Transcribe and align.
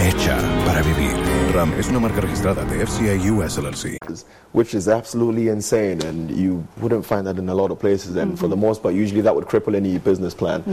Hecha 0.00 0.38
para 0.64 0.82
vivir. 0.82 1.14
RAM 1.54 1.72
es 1.78 1.88
una 1.88 2.00
marca 2.00 2.20
registrada 2.20 2.64
de 2.64 2.82
FCI 2.84 3.30
US 3.30 3.58
LLC. 3.58 3.98
which 4.52 4.74
is 4.74 4.88
absolutely 4.88 5.48
insane, 5.48 6.02
and 6.02 6.30
you 6.30 6.66
wouldn't 6.78 7.04
find 7.04 7.26
that 7.26 7.38
in 7.38 7.48
a 7.48 7.54
lot 7.54 7.70
of 7.70 7.78
places. 7.78 8.16
And 8.16 8.38
for 8.38 8.48
the 8.48 8.56
mm-hmm. 8.56 8.66
most 8.66 8.82
part, 8.82 8.94
usually 8.94 9.20
that 9.20 9.34
would 9.34 9.44
cripple 9.44 9.74
any 9.74 9.98
business 9.98 10.34
plan. 10.34 10.64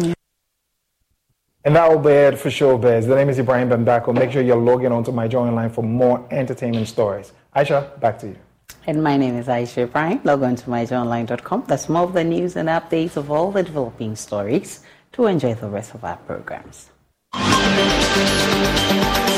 And 1.64 1.76
that 1.76 1.90
will 1.90 2.00
be 2.00 2.12
it 2.12 2.40
for 2.40 2.50
Showbiz. 2.50 3.08
The 3.08 3.16
name 3.16 3.30
is 3.30 3.40
Ibrahim 3.40 3.70
Bambako. 3.70 4.14
Make 4.14 4.32
sure 4.32 4.42
you're 4.42 4.56
logging 4.56 4.92
onto 4.92 5.12
myjoyonline 5.12 5.72
for 5.72 5.84
more 5.84 6.26
entertainment 6.32 6.88
stories. 6.88 7.34
Aisha, 7.56 8.00
back 8.00 8.20
to 8.20 8.28
you. 8.28 8.38
And 8.86 9.04
my 9.04 9.18
name 9.18 9.36
is 9.36 9.48
Aisha 9.48 9.84
Ibrahim. 9.84 10.22
Log 10.24 10.44
on 10.44 10.56
to 10.56 10.66
myjoyonline.com. 10.68 11.66
That's 11.68 11.90
more 11.90 12.04
of 12.04 12.14
the 12.14 12.24
news 12.24 12.56
and 12.56 12.70
updates 12.70 13.18
of 13.18 13.30
all 13.30 13.52
the 13.52 13.64
developing 13.64 14.16
stories 14.16 14.82
to 15.12 15.26
enjoy 15.26 15.56
the 15.56 15.68
rest 15.68 15.94
of 15.94 16.06
our 16.06 16.18
programs. 16.18 16.90
Música 17.34 19.37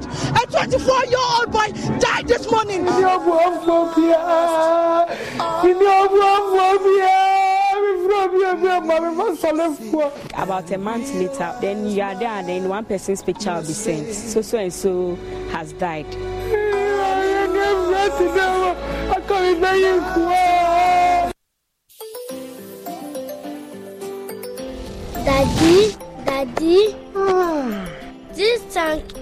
died? 0.00 0.04
A 0.42 0.46
24 0.50 1.04
year 1.06 1.18
old 1.18 1.52
boy 1.52 1.68
died 1.98 2.28
this 2.28 2.50
morning. 2.50 2.86
About 10.34 10.70
a 10.70 10.78
month 10.78 11.14
later, 11.14 11.56
then 11.60 11.86
you 11.86 12.02
are 12.02 12.14
there, 12.14 12.28
and 12.28 12.48
then 12.48 12.68
one 12.68 12.84
person's 12.84 13.22
picture 13.22 13.54
will 13.54 13.62
be 13.62 13.72
sent. 13.72 14.12
So 14.12 14.42
so 14.42 14.58
and 14.58 14.72
so 14.72 15.16
has 15.50 15.72
died. 15.72 16.10
Daddy, 25.24 25.96
Daddy, 26.24 26.92
hmm. 27.12 27.84
this 28.34 28.74
tank 28.74 29.21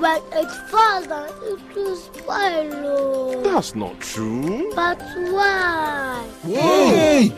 When 0.00 0.22
it 0.32 0.50
falls 0.70 1.06
down, 1.08 1.28
it 1.42 1.76
will 1.76 1.94
spoil. 1.94 3.42
That's 3.42 3.74
not 3.74 4.00
true. 4.00 4.72
But 4.74 4.98
why? 5.30 6.26
Hey! 6.42 7.32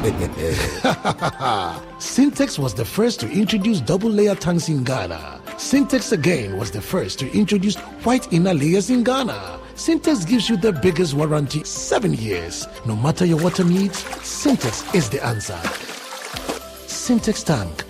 Syntex 1.98 2.60
was 2.60 2.74
the 2.74 2.84
first 2.84 3.18
to 3.20 3.28
introduce 3.28 3.80
double 3.80 4.08
layer 4.08 4.36
tanks 4.36 4.68
in 4.68 4.84
Ghana. 4.84 5.40
Syntex 5.56 6.12
again 6.12 6.56
was 6.56 6.70
the 6.70 6.80
first 6.80 7.18
to 7.18 7.30
introduce 7.36 7.74
white 8.04 8.32
inner 8.32 8.54
layers 8.54 8.88
in 8.90 9.02
Ghana. 9.02 9.58
Syntex 9.74 10.24
gives 10.24 10.48
you 10.48 10.56
the 10.56 10.72
biggest 10.72 11.14
warranty, 11.14 11.64
seven 11.64 12.14
years. 12.14 12.68
No 12.86 12.94
matter 12.94 13.26
your 13.26 13.42
water 13.42 13.64
needs, 13.64 14.04
Syntex 14.22 14.94
is 14.94 15.10
the 15.10 15.24
answer. 15.26 15.58
Syntex 16.86 17.44
tank. 17.44 17.82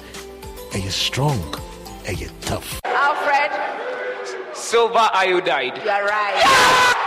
Are 0.72 0.78
you 0.78 0.90
strong? 0.90 1.38
Are 2.06 2.14
you 2.14 2.30
tough? 2.40 2.80
Silver 4.70 5.10
iodide. 5.12 5.82
you 5.82 5.90
are 5.90 6.04
right. 6.04 6.42
Ah! 6.44 6.99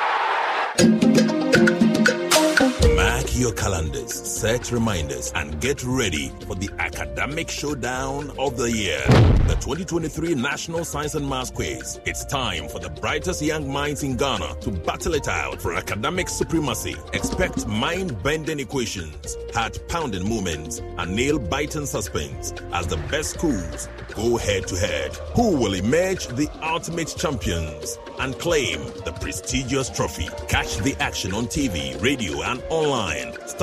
Mark 3.24 3.40
your 3.40 3.54
calendars, 3.54 4.14
set 4.14 4.70
reminders, 4.72 5.32
and 5.34 5.62
get 5.62 5.82
ready 5.84 6.30
for 6.46 6.56
the 6.56 6.70
academic 6.80 7.50
showdown 7.50 8.30
of 8.38 8.58
the 8.58 8.70
year. 8.70 9.02
The 9.48 9.58
2023 9.62 10.36
National 10.36 10.84
Science 10.84 11.16
and 11.16 11.28
Maths 11.28 11.50
Quiz. 11.50 12.02
It's 12.06 12.26
time 12.26 12.68
for 12.68 12.80
the 12.80 12.90
brightest 12.90 13.42
young 13.42 13.72
minds 13.72 14.04
in 14.04 14.18
Ghana 14.18 14.56
to 14.62 14.72
battle 14.72 15.14
it 15.14 15.30
out 15.30 15.62
for 15.62 15.74
academic 15.74 16.28
supremacy. 16.28 16.96
Expect 17.14 17.66
mind 17.66 18.22
bending 18.24 18.60
equations, 18.60 19.38
heart 19.54 19.80
pounding 19.88 20.28
moments, 20.28 20.82
and 20.98 21.16
nail 21.16 21.40
biting 21.40 21.86
suspense 21.86 22.54
as 22.74 22.88
the 22.88 22.98
best 23.10 23.32
schools 23.32 23.88
go 24.16 24.38
head 24.38 24.68
to 24.68 24.76
head. 24.76 25.14
Who 25.36 25.56
will 25.56 25.74
emerge 25.74 26.28
the 26.28 26.50
ultimate 26.62 27.14
champions 27.18 27.98
and 28.20 28.38
claim 28.38 28.80
the 29.06 29.16
prestigious 29.20 29.90
trophy? 29.90 30.30
Catch 30.48 30.78
the 30.78 30.96
action 31.00 31.34
on 31.34 31.48
TV, 31.48 32.00
radio, 32.02 32.42
and 32.44 32.62
online 32.70 33.13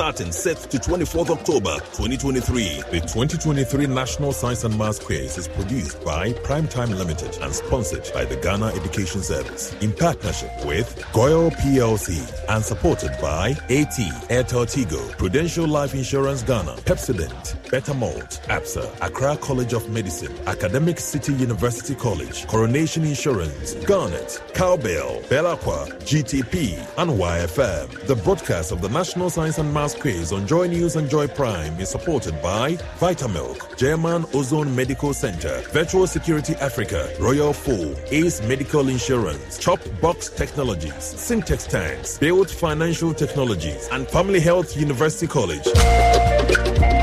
starting 0.01 0.27
6th 0.27 0.69
to 0.69 0.77
24th 0.77 1.29
October 1.29 1.75
2023. 1.97 2.83
The 2.91 3.01
2023 3.01 3.87
National 3.87 4.31
Science 4.31 4.63
and 4.63 4.77
Maths 4.77 4.99
Quiz 4.99 5.37
is 5.37 5.47
produced 5.47 6.03
by 6.05 6.31
Primetime 6.33 6.95
Limited 6.97 7.37
and 7.41 7.53
sponsored 7.53 8.09
by 8.13 8.25
the 8.25 8.37
Ghana 8.37 8.67
Education 8.67 9.21
Service 9.21 9.73
in 9.81 9.91
partnership 9.91 10.51
with 10.65 11.05
Goil 11.13 11.51
PLC 11.51 12.17
and 12.49 12.63
supported 12.63 13.11
by 13.21 13.49
AT, 13.69 13.97
Airtel 14.29 14.65
Tigo, 14.65 15.17
Prudential 15.17 15.67
Life 15.67 15.93
Insurance 15.93 16.43
Ghana, 16.43 16.75
Pepsodent, 16.85 17.55
Betamalt, 17.69 18.41
APSA, 18.47 18.89
Accra 19.01 19.37
College 19.37 19.73
of 19.73 19.89
Medicine, 19.89 20.33
Academic 20.47 20.99
City 20.99 21.33
University 21.33 21.95
College, 21.95 22.47
Coronation 22.47 23.03
Insurance, 23.03 23.75
Garnet, 23.85 24.41
Cowbell, 24.53 25.21
Belacqua, 25.29 25.89
GTP, 26.03 26.77
and 26.97 27.11
YFM. 27.11 28.07
The 28.07 28.15
broadcast 28.15 28.71
of 28.71 28.81
the 28.81 28.89
National 28.89 29.29
Science 29.29 29.40
and 29.41 29.73
Maths 29.73 29.95
Quiz 29.95 30.31
on 30.31 30.45
Joy 30.45 30.67
News 30.67 30.95
and 30.97 31.09
Joy 31.09 31.27
Prime 31.27 31.79
is 31.79 31.89
supported 31.89 32.39
by 32.43 32.73
Vitamilk, 32.99 33.75
German 33.75 34.23
Ozone 34.35 34.75
Medical 34.75 35.15
Center, 35.15 35.61
Virtual 35.71 36.05
Security 36.05 36.53
Africa, 36.55 37.11
Royal 37.19 37.51
Full, 37.51 37.95
Ace 38.11 38.39
Medical 38.43 38.87
Insurance, 38.87 39.57
Chop 39.57 39.79
Box 39.99 40.29
Technologies, 40.29 40.93
Syntex 40.93 41.67
Tanks, 41.67 42.19
Build 42.19 42.51
Financial 42.51 43.15
Technologies, 43.15 43.87
and 43.91 44.07
Family 44.07 44.39
Health 44.39 44.77
University 44.77 45.25
College. 45.25 47.00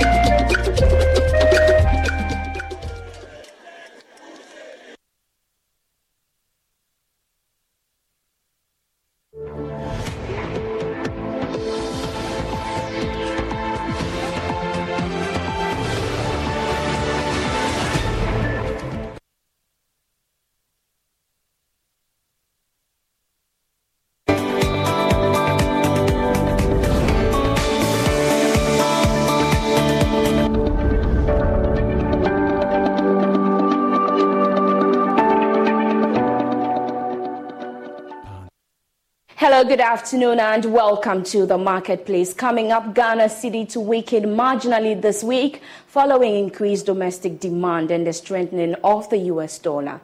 Good 39.69 39.81
afternoon, 39.81 40.41
and 40.41 40.65
welcome 40.73 41.23
to 41.23 41.45
the 41.45 41.59
marketplace. 41.59 42.33
Coming 42.33 42.73
up, 42.73 42.95
Ghana 42.95 43.25
cedi 43.25 43.69
to 43.73 43.81
weaken 43.81 44.35
marginally 44.35 44.99
this 44.99 45.23
week 45.23 45.61
following 45.87 46.37
increased 46.37 46.87
domestic 46.87 47.39
demand 47.39 47.91
and 47.91 48.07
the 48.07 48.15
strengthening 48.15 48.77
of 48.83 49.11
the 49.11 49.19
US 49.33 49.59
dollar. 49.59 50.01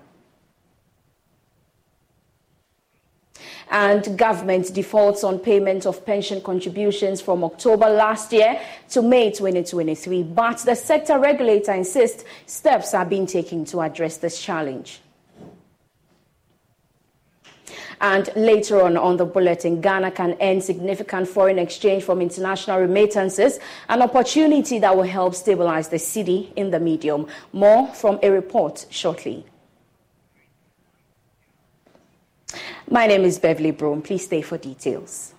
and 3.70 4.19
government 4.19 4.72
defaults 4.75 5.25
on 5.25 5.38
payment 5.38 5.87
of 5.87 6.05
pension 6.05 6.43
contributions 6.43 7.22
from 7.22 7.43
October 7.43 7.88
last 7.88 8.32
year 8.32 8.61
to 8.90 9.00
May 9.00 9.31
2023. 9.31 10.22
But 10.25 10.58
the 10.58 10.76
sector 10.76 11.19
regulator 11.19 11.72
insists 11.72 12.25
steps 12.44 12.93
are 12.93 13.06
being 13.06 13.26
taken 13.26 13.64
to 13.64 13.81
address 13.81 14.19
this 14.19 14.40
challenge. 14.40 15.00
And 18.00 18.31
later 18.37 18.82
on 18.82 18.96
on 18.96 19.17
the 19.17 19.25
bulletin, 19.25 19.81
Ghana 19.81 20.12
can 20.12 20.37
earn 20.41 20.61
significant 20.61 21.29
foreign 21.29 21.58
exchange 21.58 22.05
from 22.05 22.20
international 22.20 22.81
remittances, 22.81 23.58
an 23.88 24.02
opportunity 24.02 24.79
that 24.79 24.96
will 24.96 25.02
help 25.02 25.35
stabilize 25.35 25.88
the 25.88 25.96
cedi 25.96 26.52
in 26.55 26.70
the 26.70 26.81
medium. 26.81 27.26
More 27.52 27.88
from 27.88 28.19
a 28.23 28.31
report 28.31 28.87
shortly. 28.91 29.44
My 32.88 33.06
name 33.06 33.25
is 33.25 33.38
Beverly 33.38 33.70
Broom. 33.70 34.02
Please 34.02 34.25
stay 34.25 34.43
for 34.43 34.58
details. 34.58 35.33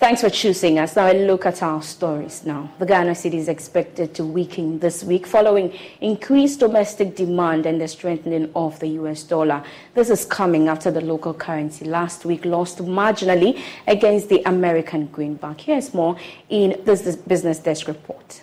Thanks 0.00 0.22
for 0.22 0.30
choosing 0.30 0.78
us. 0.78 0.96
Now, 0.96 1.12
a 1.12 1.26
look 1.26 1.44
at 1.44 1.62
our 1.62 1.82
stories 1.82 2.46
now. 2.46 2.72
The 2.78 2.86
Ghana 2.86 3.10
cedi 3.10 3.34
is 3.34 3.48
expected 3.48 4.14
to 4.14 4.24
weaken 4.24 4.78
this 4.78 5.04
week 5.04 5.26
following 5.26 5.78
increased 6.00 6.60
domestic 6.60 7.14
demand 7.14 7.66
and 7.66 7.78
the 7.78 7.86
strengthening 7.86 8.50
of 8.56 8.80
the 8.80 8.86
US 9.00 9.22
dollar. 9.24 9.62
This 9.92 10.08
is 10.08 10.24
coming 10.24 10.68
after 10.68 10.90
the 10.90 11.02
local 11.02 11.34
currency 11.34 11.84
last 11.84 12.24
week 12.24 12.46
lost 12.46 12.78
marginally 12.78 13.60
against 13.86 14.30
the 14.30 14.40
American 14.46 15.04
greenback. 15.08 15.60
Here's 15.60 15.92
more 15.92 16.16
in 16.48 16.80
this 16.86 17.16
Business 17.16 17.58
Desk 17.58 17.86
report. 17.86 18.40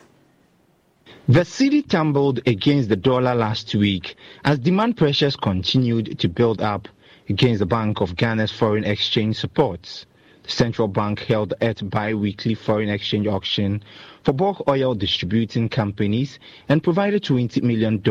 The 1.27 1.39
cedi 1.39 1.89
tumbled 1.89 2.39
against 2.45 2.87
the 2.87 2.95
dollar 2.95 3.33
last 3.33 3.73
week 3.73 4.15
as 4.45 4.59
demand 4.59 4.95
pressures 4.95 5.35
continued 5.35 6.19
to 6.19 6.29
build 6.29 6.61
up 6.61 6.87
against 7.29 7.57
the 7.57 7.65
Bank 7.65 7.99
of 7.99 8.15
Ghana's 8.15 8.51
foreign 8.51 8.83
exchange 8.83 9.37
supports 9.37 10.05
central 10.47 10.87
bank 10.87 11.19
held 11.19 11.53
at 11.61 11.87
bi-weekly 11.89 12.55
foreign 12.55 12.89
exchange 12.89 13.27
auction 13.27 13.83
for 14.23 14.33
bulk 14.33 14.67
oil 14.67 14.95
distributing 14.95 15.69
companies 15.69 16.39
and 16.69 16.83
provided 16.83 17.23
$20 17.23 17.61
million. 17.63 18.01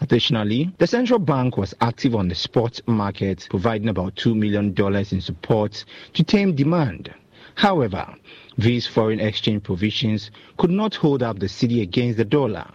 Additionally, 0.00 0.72
the 0.78 0.86
central 0.86 1.18
bank 1.18 1.56
was 1.56 1.74
active 1.80 2.14
on 2.14 2.28
the 2.28 2.34
spot 2.34 2.80
market, 2.86 3.46
providing 3.50 3.88
about 3.88 4.14
$2 4.16 4.34
million 4.36 4.74
in 5.10 5.20
support 5.20 5.84
to 6.14 6.24
tame 6.24 6.54
demand. 6.54 7.12
However, 7.54 8.14
these 8.58 8.86
foreign 8.86 9.20
exchange 9.20 9.62
provisions 9.62 10.30
could 10.58 10.70
not 10.70 10.94
hold 10.94 11.22
up 11.22 11.38
the 11.38 11.46
cedi 11.46 11.82
against 11.82 12.16
the 12.16 12.24
dollar. 12.24 12.66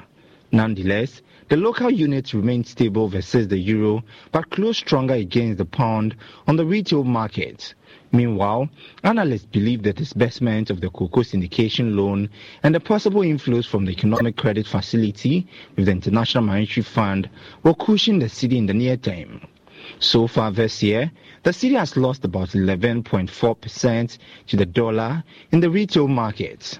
Nonetheless, 0.52 1.22
the 1.50 1.56
local 1.58 1.90
unit 1.90 2.34
remained 2.34 2.68
stable 2.68 3.08
versus 3.08 3.48
the 3.48 3.58
euro 3.58 4.04
but 4.32 4.50
closed 4.50 4.80
stronger 4.80 5.14
against 5.14 5.58
the 5.58 5.66
pound 5.66 6.16
on 6.46 6.58
the 6.58 6.66
retail 6.66 7.06
market. 7.06 7.74
Meanwhile, 8.12 8.70
analysts 9.04 9.46
believe 9.46 9.84
the 9.84 9.94
disbursement 9.94 10.70
of 10.70 10.82
the 10.82 10.90
cocoa 10.90 11.22
syndication 11.22 11.96
loan 11.96 12.30
and 12.64 12.76
the 12.76 12.80
possible 12.80 13.22
inflows 13.22 13.66
from 13.66 13.86
the 13.86 13.92
economic 13.92 14.36
credit 14.36 14.68
facility 14.68 15.48
with 15.76 15.86
the 15.86 15.92
International 15.92 16.44
Monetary 16.44 16.84
Fund 16.84 17.30
will 17.64 17.76
cushion 17.76 18.20
the 18.20 18.26
cedi 18.26 18.58
in 18.58 18.66
the 18.66 18.74
near 18.74 18.98
term. 18.98 19.42
So 20.00 20.28
far 20.28 20.52
this 20.52 20.84
year, 20.84 21.12
the 21.44 21.52
cedi 21.52 21.78
has 21.78 21.96
lost 21.96 22.26
about 22.26 22.50
11.4% 22.50 24.18
to 24.48 24.58
the 24.58 24.66
dollar 24.66 25.24
in 25.52 25.62
the 25.62 25.70
retail 25.70 26.08
market. 26.08 26.78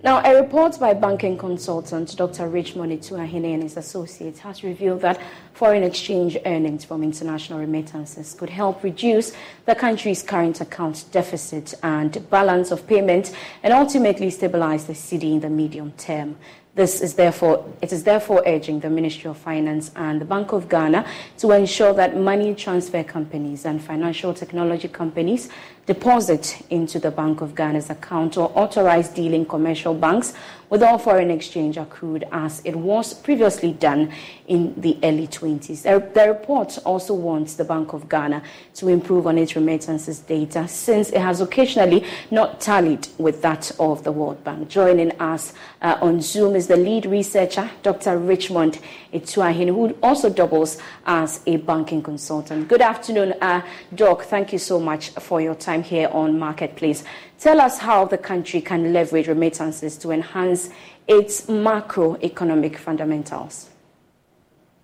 Now, 0.00 0.22
a 0.24 0.40
report 0.40 0.78
by 0.78 0.94
banking 0.94 1.36
consultant 1.36 2.16
Dr. 2.16 2.46
Richmond 2.46 2.92
Atuahene 2.92 3.54
and 3.54 3.64
his 3.64 3.76
associates 3.76 4.38
has 4.38 4.62
revealed 4.62 5.00
that 5.00 5.20
foreign 5.54 5.82
exchange 5.82 6.38
earnings 6.46 6.84
from 6.84 7.02
international 7.02 7.58
remittances 7.58 8.32
could 8.34 8.50
help 8.50 8.84
reduce 8.84 9.32
the 9.66 9.74
country's 9.74 10.22
current 10.22 10.60
account 10.60 11.06
deficit 11.10 11.74
and 11.82 12.30
balance 12.30 12.70
of 12.70 12.86
payment 12.86 13.34
and 13.64 13.72
ultimately 13.72 14.30
stabilize 14.30 14.84
the 14.84 14.92
cedi 14.92 15.32
in 15.32 15.40
the 15.40 15.50
medium 15.50 15.90
term. 15.98 16.36
This 16.76 17.00
is 17.00 17.14
therefore, 17.14 17.66
it 17.82 17.92
is 17.92 18.04
therefore 18.04 18.44
urging 18.46 18.78
the 18.78 18.88
Ministry 18.88 19.28
of 19.28 19.36
Finance 19.36 19.90
and 19.96 20.20
the 20.20 20.24
Bank 20.24 20.52
of 20.52 20.68
Ghana 20.68 21.04
to 21.38 21.50
ensure 21.50 21.92
that 21.94 22.16
money 22.16 22.54
transfer 22.54 23.02
companies 23.02 23.66
and 23.66 23.82
financial 23.82 24.32
technology 24.32 24.86
companies 24.86 25.48
deposit 25.88 26.60
into 26.68 26.98
the 26.98 27.10
Bank 27.10 27.40
of 27.40 27.54
Ghana's 27.54 27.88
account 27.88 28.36
or 28.36 28.52
authorize 28.54 29.08
dealing 29.08 29.46
commercial 29.46 29.94
banks 29.94 30.34
with 30.70 30.82
all 30.82 30.98
foreign 30.98 31.30
exchange 31.30 31.78
accrued 31.78 32.24
as 32.30 32.60
it 32.62 32.76
was 32.76 33.14
previously 33.14 33.72
done 33.72 34.12
in 34.46 34.78
the 34.78 34.98
early 35.02 35.26
20s. 35.26 35.82
The 36.12 36.28
report 36.28 36.78
also 36.84 37.14
wants 37.14 37.54
the 37.54 37.64
Bank 37.64 37.94
of 37.94 38.08
Ghana 38.08 38.42
to 38.74 38.88
improve 38.88 39.26
on 39.26 39.38
its 39.38 39.56
remittances 39.56 40.18
data 40.18 40.68
since 40.68 41.08
it 41.10 41.20
has 41.20 41.40
occasionally 41.40 42.04
not 42.30 42.60
tallied 42.60 43.08
with 43.16 43.40
that 43.42 43.72
of 43.78 44.04
the 44.04 44.12
World 44.12 44.44
Bank. 44.44 44.68
Joining 44.68 45.12
us 45.20 45.54
uh, 45.80 45.96
on 46.02 46.20
Zoom 46.20 46.54
is 46.54 46.66
the 46.66 46.76
lead 46.76 47.06
researcher, 47.06 47.70
Dr. 47.82 48.18
Richmond 48.18 48.78
Atuahene, 49.12 49.68
who 49.68 49.96
also 50.02 50.28
doubles 50.28 50.78
as 51.06 51.40
a 51.46 51.56
banking 51.56 52.02
consultant. 52.02 52.68
Good 52.68 52.82
afternoon, 52.82 53.34
uh, 53.40 53.62
Doc. 53.94 54.24
Thank 54.24 54.52
you 54.52 54.58
so 54.58 54.78
much 54.78 55.10
for 55.10 55.40
your 55.40 55.54
time 55.54 55.77
here 55.82 56.08
on 56.12 56.38
Marketplace. 56.38 57.04
Tell 57.38 57.60
us 57.60 57.78
how 57.78 58.04
the 58.04 58.18
country 58.18 58.60
can 58.60 58.92
leverage 58.92 59.28
remittances 59.28 59.96
to 59.98 60.10
enhance 60.10 60.70
its 61.06 61.46
macroeconomic 61.46 62.76
fundamentals. 62.76 63.68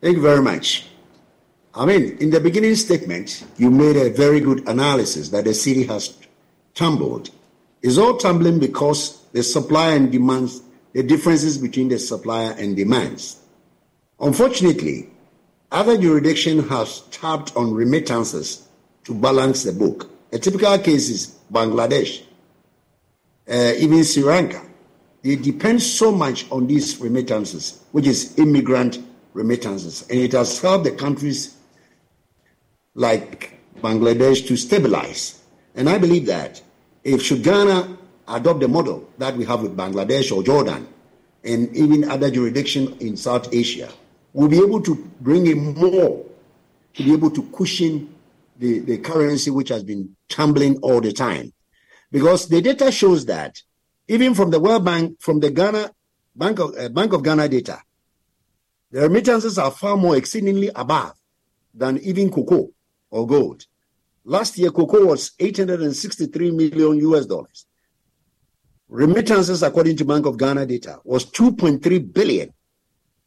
Thank 0.01 0.17
you 0.17 0.23
very 0.23 0.43
much. 0.43 0.87
I 1.75 1.87
mean, 1.87 2.17
in 2.19 2.31
the 2.31 2.41
beginning 2.41 2.77
statement, 2.77 3.45
you 3.57 3.71
made 3.71 3.97
a 3.97 4.11
very 4.11 4.41
good 4.41 4.69
analysis 4.69 5.31
that 5.31 5.45
the 5.45 5.51
cedi 5.51 5.89
has 5.89 6.17
tumbled. 6.75 7.31
It's 7.83 7.99
all 7.99 8.17
tumbling 8.17 8.61
because 8.61 9.21
the 9.33 9.43
supply 9.43 9.93
and 9.93 10.13
demand, 10.13 10.51
the 10.93 11.03
differences 11.03 11.59
between 11.59 11.89
the 11.89 11.99
supplier 11.99 12.53
and 12.53 12.77
demands. 12.77 13.41
Unfortunately, 14.21 15.11
other 15.73 15.99
jurisdictions 15.99 16.69
have 16.69 16.89
tapped 17.11 17.57
on 17.57 17.75
remittances 17.75 18.69
to 19.03 19.13
balance 19.13 19.65
the 19.65 19.73
book. 19.73 20.09
A 20.35 20.39
typical 20.39 20.77
case 20.81 21.11
is 21.11 21.39
Bangladesh, 21.53 22.23
uh, 23.49 23.73
even 23.79 24.03
Sri 24.03 24.25
Lanka. 24.25 24.63
They 25.23 25.37
depend 25.37 25.81
so 25.81 26.11
much 26.11 26.51
on 26.51 26.67
these 26.67 26.99
remittances, 26.99 27.85
which 27.93 28.09
is 28.09 28.37
immigrant 28.37 28.99
remittances, 29.33 30.03
and 30.11 30.19
it 30.19 30.33
has 30.33 30.61
helped 30.61 30.87
the 30.87 30.91
countries 30.91 31.57
like 32.97 33.61
Bangladesh 33.81 34.45
to 34.49 34.57
stabilize. 34.57 35.41
And 35.77 35.89
I 35.89 35.99
believe 35.99 36.27
that 36.27 36.61
if 37.05 37.23
should 37.23 37.45
Ghana 37.45 37.97
adopt 38.27 38.59
the 38.59 38.69
model 38.69 39.09
that 39.19 39.37
we 39.37 39.45
have 39.45 39.63
with 39.63 39.77
Bangladesh 39.77 40.37
or 40.37 40.43
Jordan, 40.43 40.89
and 41.45 41.77
even 41.77 42.11
other 42.11 42.29
jurisdictions 42.29 43.01
in 43.01 43.17
South 43.17 43.55
Asia, 43.55 43.89
we'll 44.33 44.49
be 44.49 44.59
able 44.59 44.83
to 44.83 44.97
bring 45.21 45.47
in 45.47 45.75
more 45.75 46.27
to 46.95 47.03
be 47.05 47.13
able 47.13 47.31
to 47.31 47.43
cushion 47.53 48.13
the, 48.59 48.81
the 48.81 48.99
currency 48.99 49.51
which 49.51 49.69
has 49.69 49.83
been 49.83 50.17
tumbling 50.29 50.79
all 50.79 51.01
the 51.01 51.13
time. 51.13 51.53
Because 52.11 52.49
the 52.49 52.63
data 52.63 52.93
shows 52.93 53.27
that 53.27 53.61
even 54.09 54.35
from 54.35 54.51
the 54.51 54.61
World 54.61 54.85
Bank, 54.85 55.21
from 55.21 55.41
the 55.41 55.51
Ghana 55.51 55.93
Bank 56.37 56.59
of, 56.59 56.75
uh, 56.79 56.89
Bank 56.89 57.13
of 57.13 57.23
Ghana 57.23 57.49
data, 57.49 57.81
the 58.91 59.03
remittances 59.03 59.59
are 59.59 59.71
far 59.71 59.97
more 59.97 60.17
exceedingly 60.17 60.71
above 60.75 61.15
than 61.73 61.99
even 61.99 62.31
cocoa 62.31 62.71
or 63.11 63.27
gold. 63.27 63.67
Last 64.25 64.57
year, 64.57 64.71
cocoa 64.71 65.07
was 65.07 65.33
863 65.39 66.51
million 66.53 66.99
US 67.11 67.27
dollars. 67.27 67.67
Remittances, 68.89 69.63
according 69.63 69.97
to 69.97 70.05
Bank 70.05 70.27
of 70.27 70.39
Ghana 70.39 70.67
data, 70.67 71.01
was 71.05 71.25
2.3 71.27 72.13
billion, 72.13 72.53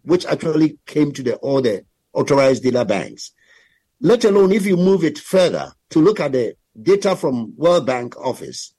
which 0.03 0.25
actually 0.25 0.77
came 0.85 1.11
to 1.11 1.23
the 1.23 1.35
all 1.37 1.61
the 1.61 1.83
authorized 2.13 2.63
dealer 2.63 2.85
banks. 2.85 3.33
Let 3.99 4.25
alone 4.25 4.51
if 4.51 4.65
you 4.65 4.77
move 4.77 5.03
it 5.03 5.17
further 5.17 5.71
to 5.89 5.99
look 5.99 6.19
at 6.19 6.33
the 6.33 6.55
data 6.79 7.15
from 7.15 7.53
World 7.57 7.87
Bank 7.87 8.15
office, 8.17 8.73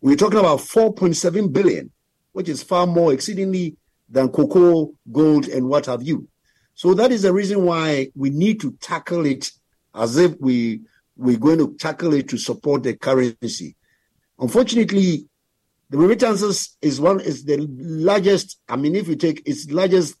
we're 0.00 0.16
talking 0.16 0.40
about 0.40 0.58
4.7 0.58 1.52
billion, 1.52 1.92
which 2.32 2.48
is 2.48 2.64
far 2.64 2.84
more 2.84 3.12
exceedingly 3.12 3.76
than 4.08 4.28
cocoa, 4.28 4.92
gold, 5.12 5.46
and 5.46 5.68
what 5.68 5.86
have 5.86 6.02
you. 6.02 6.28
So 6.74 6.94
that 6.94 7.12
is 7.12 7.22
the 7.22 7.32
reason 7.32 7.64
why 7.64 8.08
we 8.16 8.30
need 8.30 8.60
to 8.60 8.72
tackle 8.80 9.24
it 9.24 9.50
as 9.94 10.16
if 10.16 10.34
we 10.40 10.80
we're 11.16 11.38
going 11.38 11.58
to 11.58 11.74
tackle 11.78 12.12
it 12.12 12.28
to 12.28 12.36
support 12.36 12.82
the 12.82 12.94
currency. 12.94 13.74
Unfortunately, 14.38 15.26
the 15.88 15.96
remittances 15.96 16.76
is 16.82 17.00
one 17.00 17.20
is 17.20 17.44
the 17.44 17.66
largest. 17.70 18.58
I 18.68 18.76
mean, 18.76 18.96
if 18.96 19.08
you 19.08 19.16
take 19.16 19.48
its 19.48 19.70
largest, 19.70 20.16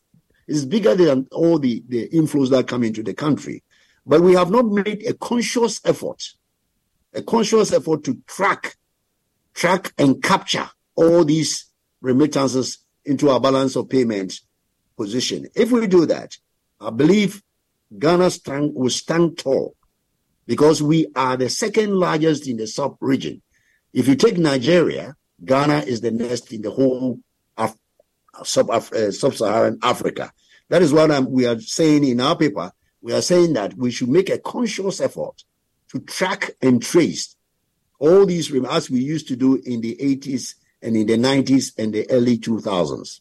it's 0.48 0.64
bigger 0.64 0.94
than 0.94 1.26
all 1.32 1.58
the 1.58 1.82
the 1.88 2.08
inflows 2.10 2.50
that 2.50 2.68
come 2.68 2.84
into 2.84 3.02
the 3.02 3.12
country. 3.12 3.62
But 4.06 4.22
we 4.22 4.34
have 4.34 4.50
not 4.50 4.66
made 4.66 5.04
a 5.06 5.14
conscious 5.14 5.80
effort, 5.84 6.22
a 7.12 7.22
conscious 7.22 7.72
effort 7.72 8.04
to 8.04 8.18
track, 8.26 8.76
track 9.54 9.92
and 9.98 10.22
capture 10.22 10.70
all 10.94 11.24
these 11.24 11.66
remittances 12.00 12.78
into 13.04 13.30
our 13.30 13.40
balance 13.40 13.74
of 13.76 13.88
payment 13.88 14.34
position. 14.96 15.46
If 15.54 15.72
we 15.72 15.86
do 15.86 16.06
that, 16.06 16.36
I 16.80 16.90
believe 16.90 17.42
Ghana 17.98 18.30
stand, 18.30 18.74
will 18.74 18.90
stand 18.90 19.38
tall 19.38 19.74
because 20.46 20.82
we 20.82 21.08
are 21.16 21.36
the 21.36 21.48
second 21.48 21.94
largest 21.94 22.46
in 22.46 22.56
the 22.58 22.66
sub 22.66 22.96
region. 23.00 23.42
If 23.92 24.08
you 24.08 24.14
take 24.14 24.38
Nigeria, 24.38 25.16
Ghana 25.44 25.78
is 25.80 26.00
the 26.00 26.10
next 26.10 26.52
in 26.52 26.62
the 26.62 26.70
whole 26.70 27.18
Af- 27.56 27.76
sub 28.44 28.70
uh, 28.70 29.10
sub-Saharan 29.10 29.78
Africa. 29.82 30.32
That 30.68 30.82
is 30.82 30.92
what 30.92 31.10
I'm, 31.10 31.30
we 31.30 31.46
are 31.46 31.58
saying 31.58 32.04
in 32.04 32.20
our 32.20 32.36
paper. 32.36 32.70
We 33.06 33.12
are 33.12 33.22
saying 33.22 33.52
that 33.52 33.74
we 33.74 33.92
should 33.92 34.08
make 34.08 34.30
a 34.30 34.38
conscious 34.38 35.00
effort 35.00 35.44
to 35.92 36.00
track 36.00 36.56
and 36.60 36.82
trace 36.82 37.36
all 38.00 38.26
these 38.26 38.52
as 38.68 38.90
we 38.90 38.98
used 38.98 39.28
to 39.28 39.36
do 39.36 39.62
in 39.64 39.80
the 39.80 39.94
80s 39.94 40.56
and 40.82 40.96
in 40.96 41.06
the 41.06 41.16
90s 41.16 41.72
and 41.78 41.94
the 41.94 42.10
early 42.10 42.36
2000s. 42.36 43.20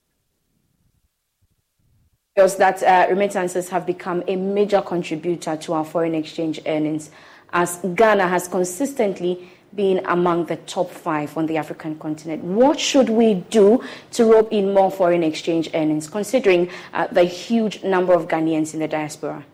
Because 2.34 2.58
That 2.58 2.82
uh, 2.82 3.06
remittances 3.12 3.70
have 3.70 3.86
become 3.86 4.24
a 4.27 4.36
major 4.36 4.82
contributor 4.82 5.56
to 5.56 5.74
our 5.74 5.86
foreign 5.86 6.15
exchange 6.15 6.60
earnings, 6.65 7.12
as 7.54 7.77
Ghana 7.94 8.27
has 8.27 8.48
consistently 8.48 9.48
been 9.75 10.04
among 10.06 10.48
the 10.48 10.56
top 10.56 10.89
five 10.89 11.38
on 11.38 11.46
the 11.46 11.58
African 11.58 12.00
continent. 12.00 12.44
What 12.44 12.80
should 12.80 13.10
we 13.10 13.36
do 13.36 13.84
to 14.13 14.25
rope 14.25 14.51
in 14.51 14.74
more 14.74 14.89
foreign 14.89 15.22
exchange 15.22 15.70
earnings, 15.75 16.08
considering 16.08 16.72
uh, 16.92 17.06
the 17.06 17.25
huge 17.25 17.84
number 17.84 18.13
of 18.13 18.27
Ghanaians 18.27 18.74
in 18.74 18.80
the 18.80 18.88
diaspora? 18.88 19.46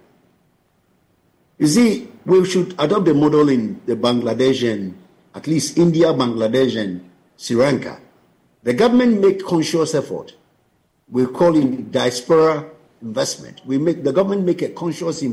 You 1.61 1.67
see, 1.67 2.07
we 2.25 2.43
should 2.45 2.73
adopt 2.79 3.05
the 3.05 3.13
model 3.13 3.47
in 3.47 3.81
the 3.85 3.95
Bangladesh 3.95 4.95
at 5.35 5.45
least 5.45 5.77
India, 5.77 6.07
Bangladesh, 6.07 6.75
and 6.75 7.07
Sri 7.37 7.55
Lanka. 7.55 7.99
The 8.63 8.73
government 8.73 9.21
make 9.21 9.45
conscious 9.45 9.93
effort. 9.93 10.33
We 11.07 11.27
call 11.27 11.55
it 11.55 11.91
diaspora 11.91 12.65
investment. 13.03 13.61
We 13.63 13.77
make 13.77 14.03
the 14.03 14.11
government 14.11 14.43
make 14.43 14.63
a 14.63 14.69
conscious 14.69 15.23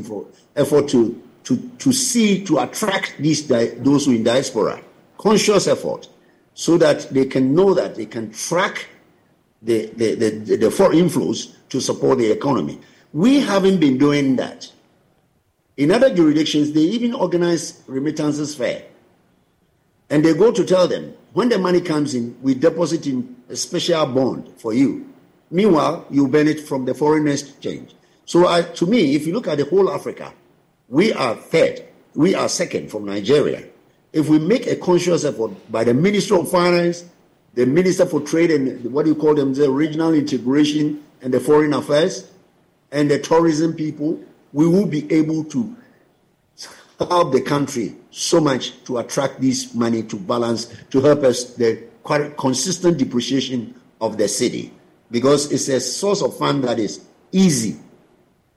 effort 0.55 0.87
to 0.89 1.19
to, 1.45 1.57
to 1.79 1.91
see, 1.91 2.45
to 2.45 2.59
attract 2.59 3.15
these 3.17 3.47
those 3.47 4.05
who 4.05 4.11
in 4.11 4.23
diaspora, 4.23 4.83
conscious 5.17 5.65
effort, 5.65 6.09
so 6.53 6.77
that 6.77 7.09
they 7.09 7.25
can 7.25 7.55
know 7.55 7.73
that 7.73 7.95
they 7.95 8.05
can 8.05 8.31
track 8.31 8.85
the, 9.63 9.87
the, 9.95 10.13
the, 10.13 10.57
the 10.57 10.69
foreign 10.69 10.99
inflows 10.99 11.55
to 11.69 11.81
support 11.81 12.19
the 12.19 12.29
economy. 12.29 12.79
We 13.13 13.39
haven't 13.39 13.79
been 13.79 13.97
doing 13.97 14.35
that. 14.35 14.71
In 15.79 15.91
other 15.91 16.13
jurisdictions, 16.13 16.73
they 16.73 16.81
even 16.81 17.13
organize 17.13 17.81
remittances 17.87 18.53
fair. 18.53 18.83
And 20.09 20.25
they 20.25 20.33
go 20.33 20.51
to 20.51 20.65
tell 20.65 20.89
them, 20.89 21.13
when 21.31 21.47
the 21.47 21.57
money 21.57 21.79
comes 21.79 22.13
in, 22.15 22.37
we 22.41 22.53
deposit 22.53 23.07
in 23.07 23.37
a 23.47 23.55
special 23.55 24.05
bond 24.07 24.51
for 24.57 24.73
you. 24.73 25.07
Meanwhile, 25.49 26.05
you 26.09 26.27
benefit 26.27 26.67
from 26.67 26.83
the 26.83 26.93
foreign 26.93 27.29
exchange. 27.29 27.95
So, 28.25 28.45
uh, 28.45 28.63
to 28.73 28.87
me, 28.87 29.15
if 29.15 29.25
you 29.25 29.31
look 29.31 29.47
at 29.47 29.57
the 29.57 29.63
whole 29.63 29.89
Africa, 29.89 30.33
we 30.89 31.13
are 31.13 31.35
third, 31.35 31.85
we 32.13 32.35
are 32.35 32.49
second 32.49 32.91
from 32.91 33.05
Nigeria. 33.05 33.63
If 34.11 34.27
we 34.27 34.37
make 34.37 34.67
a 34.67 34.75
conscious 34.75 35.23
effort 35.23 35.51
by 35.71 35.85
the 35.85 35.93
Minister 35.93 36.35
of 36.35 36.51
Finance, 36.51 37.05
the 37.53 37.65
Minister 37.65 38.05
for 38.05 38.19
Trade 38.19 38.51
and 38.51 38.91
what 38.91 39.05
do 39.05 39.11
you 39.11 39.15
call 39.15 39.33
them, 39.33 39.53
the 39.53 39.71
regional 39.71 40.13
integration 40.13 41.01
and 41.21 41.33
the 41.33 41.39
foreign 41.39 41.71
affairs, 41.71 42.29
and 42.91 43.09
the 43.09 43.17
tourism 43.17 43.73
people, 43.73 44.19
we 44.53 44.67
will 44.67 44.85
be 44.85 45.11
able 45.11 45.43
to 45.45 45.75
help 46.99 47.31
the 47.31 47.41
country 47.41 47.95
so 48.11 48.41
much 48.41 48.83
to 48.83 48.97
attract 48.97 49.39
this 49.41 49.73
money 49.73 50.03
to 50.03 50.15
balance, 50.17 50.73
to 50.89 51.01
help 51.01 51.23
us 51.23 51.53
the 51.55 51.83
consistent 52.37 52.97
depreciation 52.97 53.79
of 54.01 54.17
the 54.17 54.25
cedi. 54.25 54.71
Because 55.11 55.51
it's 55.51 55.67
a 55.69 55.79
source 55.79 56.21
of 56.21 56.37
fund 56.37 56.63
that 56.63 56.79
is 56.79 57.05
easy. 57.31 57.79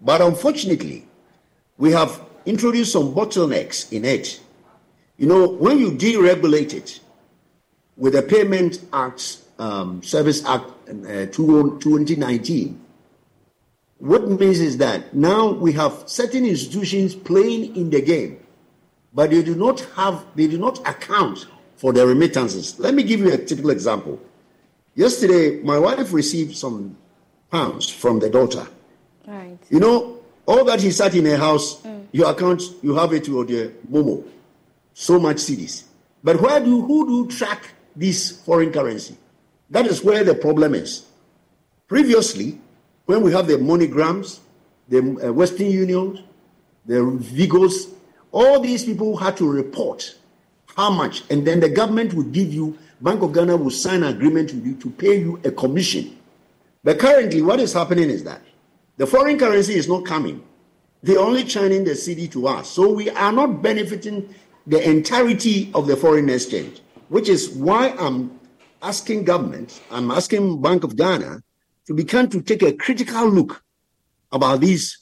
But 0.00 0.20
unfortunately, 0.20 1.06
we 1.78 1.92
have 1.92 2.20
introduced 2.44 2.92
some 2.92 3.14
bottlenecks 3.14 3.92
in 3.92 4.04
it. 4.04 4.40
You 5.16 5.26
know, 5.26 5.48
when 5.48 5.78
you 5.78 5.92
deregulate 5.92 6.74
it 6.74 7.00
with 7.96 8.14
the 8.14 8.22
Payment 8.22 8.84
Act, 8.92 9.38
um, 9.58 10.02
Service 10.02 10.44
Act 10.44 10.70
uh, 10.88 11.26
2019, 11.26 12.80
what 14.02 14.28
means 14.28 14.58
is 14.58 14.78
that 14.78 15.14
now 15.14 15.52
we 15.52 15.72
have 15.74 16.02
certain 16.06 16.44
institutions 16.44 17.14
playing 17.14 17.76
in 17.76 17.88
the 17.88 18.02
game, 18.02 18.44
but 19.14 19.30
they 19.30 19.44
do 19.44 19.54
not 19.54 19.78
have, 19.94 20.26
they 20.34 20.48
do 20.48 20.58
not 20.58 20.80
account 20.88 21.46
for 21.76 21.92
their 21.92 22.08
remittances. 22.08 22.80
Let 22.80 22.94
me 22.94 23.04
give 23.04 23.20
you 23.20 23.32
a 23.32 23.38
typical 23.38 23.70
example. 23.70 24.20
Yesterday, 24.96 25.62
my 25.62 25.78
wife 25.78 26.12
received 26.12 26.56
some 26.56 26.96
pounds 27.52 27.88
from 27.88 28.18
the 28.18 28.28
daughter. 28.28 28.66
Right. 29.24 29.56
You 29.70 29.78
know, 29.78 30.18
all 30.46 30.64
that 30.64 30.80
he 30.80 30.90
sat 30.90 31.14
in 31.14 31.24
a 31.28 31.36
house, 31.36 31.80
mm. 31.82 32.04
your 32.10 32.28
account, 32.28 32.60
you 32.82 32.96
have 32.96 33.12
it 33.12 33.28
with 33.28 33.50
your 33.50 33.68
Momo. 33.88 34.26
So 34.94 35.20
much 35.20 35.36
cedis. 35.36 35.84
But 36.24 36.40
where 36.40 36.58
do 36.58 36.82
who 36.82 37.06
do 37.06 37.36
track 37.36 37.70
this 37.94 38.42
foreign 38.44 38.72
currency? 38.72 39.16
That 39.70 39.86
is 39.86 40.02
where 40.02 40.24
the 40.24 40.34
problem 40.34 40.74
is. 40.74 41.06
Previously, 41.86 42.58
when 43.06 43.22
we 43.22 43.32
have 43.32 43.46
the 43.46 43.54
MoneyGrams, 43.54 44.40
the 44.88 44.98
uh, 44.98 45.32
Western 45.32 45.70
Union, 45.70 46.24
the 46.86 46.94
Vigos, 46.94 47.92
all 48.30 48.60
these 48.60 48.84
people 48.84 49.16
had 49.16 49.36
to 49.36 49.50
report 49.50 50.16
how 50.76 50.90
much, 50.90 51.22
and 51.30 51.46
then 51.46 51.60
the 51.60 51.68
government 51.68 52.14
would 52.14 52.32
give 52.32 52.52
you, 52.52 52.78
Bank 53.00 53.22
of 53.22 53.32
Ghana 53.32 53.56
will 53.56 53.70
sign 53.70 54.02
an 54.02 54.14
agreement 54.14 54.52
with 54.54 54.64
you 54.64 54.74
to 54.76 54.90
pay 54.90 55.18
you 55.18 55.40
a 55.44 55.50
commission. 55.50 56.16
But 56.84 56.98
currently, 56.98 57.42
what 57.42 57.60
is 57.60 57.72
happening 57.72 58.08
is 58.08 58.24
that 58.24 58.40
the 58.96 59.06
foreign 59.06 59.38
currency 59.38 59.74
is 59.74 59.88
not 59.88 60.04
coming. 60.06 60.42
They're 61.02 61.18
only 61.18 61.44
churning 61.44 61.84
the 61.84 61.92
cedi 61.92 62.30
to 62.32 62.46
us. 62.46 62.70
So 62.70 62.92
we 62.92 63.10
are 63.10 63.32
not 63.32 63.60
benefiting 63.60 64.32
the 64.66 64.88
entirety 64.88 65.70
of 65.74 65.86
the 65.86 65.96
foreign 65.96 66.30
exchange, 66.30 66.80
which 67.08 67.28
is 67.28 67.50
why 67.50 67.90
I'm 67.98 68.38
asking 68.80 69.24
government, 69.24 69.80
I'm 69.90 70.10
asking 70.10 70.62
Bank 70.62 70.84
of 70.84 70.96
Ghana 70.96 71.42
to 71.86 71.94
begin 71.94 72.28
to 72.30 72.42
take 72.42 72.62
a 72.62 72.72
critical 72.72 73.28
look 73.28 73.62
about 74.30 74.60
these 74.60 74.98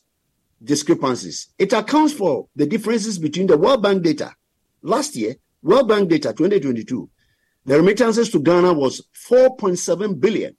discrepancies. 0.62 1.48
It 1.58 1.72
accounts 1.72 2.12
for 2.12 2.48
the 2.56 2.66
differences 2.66 3.18
between 3.18 3.46
the 3.46 3.56
World 3.56 3.82
Bank 3.82 4.02
data. 4.02 4.34
Last 4.82 5.16
year, 5.16 5.36
World 5.62 5.88
Bank 5.88 6.08
data 6.08 6.28
2022, 6.28 7.08
the 7.66 7.76
remittances 7.76 8.30
to 8.30 8.40
Ghana 8.40 8.72
was 8.72 9.02
4.7 9.30 10.18
billion. 10.20 10.56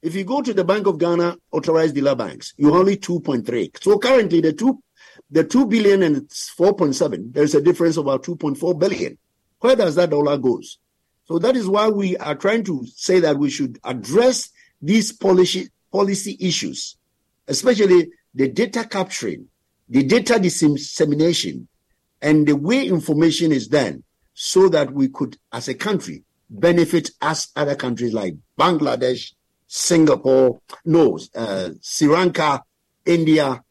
If 0.00 0.14
you 0.14 0.24
go 0.24 0.42
to 0.42 0.54
the 0.54 0.64
Bank 0.64 0.86
of 0.86 0.98
Ghana 0.98 1.36
authorized 1.50 1.94
dealer 1.94 2.14
banks, 2.14 2.54
you 2.56 2.74
only 2.74 2.96
2.3. 2.96 3.82
So 3.82 3.98
currently 3.98 4.40
the 4.40 4.52
two 4.52 4.82
the 5.30 5.44
2 5.44 5.66
billion 5.66 6.02
and 6.02 6.28
4.7, 6.28 7.32
there's 7.32 7.54
a 7.54 7.60
difference 7.60 7.96
of 7.96 8.06
about 8.06 8.22
2.4 8.22 8.78
billion. 8.78 9.18
Where 9.60 9.76
does 9.76 9.96
that 9.96 10.10
dollar 10.10 10.38
goes? 10.38 10.78
So 11.24 11.38
that 11.40 11.56
is 11.56 11.68
why 11.68 11.88
we 11.88 12.16
are 12.16 12.34
trying 12.34 12.64
to 12.64 12.86
say 12.94 13.20
that 13.20 13.36
we 13.36 13.50
should 13.50 13.78
address 13.84 14.50
these 14.80 15.12
policy 15.12 15.68
policy 15.90 16.36
issues, 16.40 16.96
especially 17.46 18.10
the 18.34 18.48
data 18.48 18.84
capturing, 18.84 19.46
the 19.88 20.02
data 20.04 20.38
dissemination, 20.38 21.68
and 22.20 22.46
the 22.46 22.56
way 22.56 22.86
information 22.86 23.52
is 23.52 23.68
done 23.68 24.02
so 24.34 24.68
that 24.68 24.92
we 24.92 25.08
could, 25.08 25.36
as 25.52 25.68
a 25.68 25.74
country, 25.74 26.24
benefit 26.50 27.10
as 27.20 27.48
other 27.56 27.74
countries 27.74 28.12
like 28.12 28.34
Bangladesh, 28.58 29.32
Singapore, 29.66 30.60
no, 30.84 31.18
uh, 31.34 31.70
Sri 31.80 32.08
Lanka, 32.08 32.62
India 33.04 33.62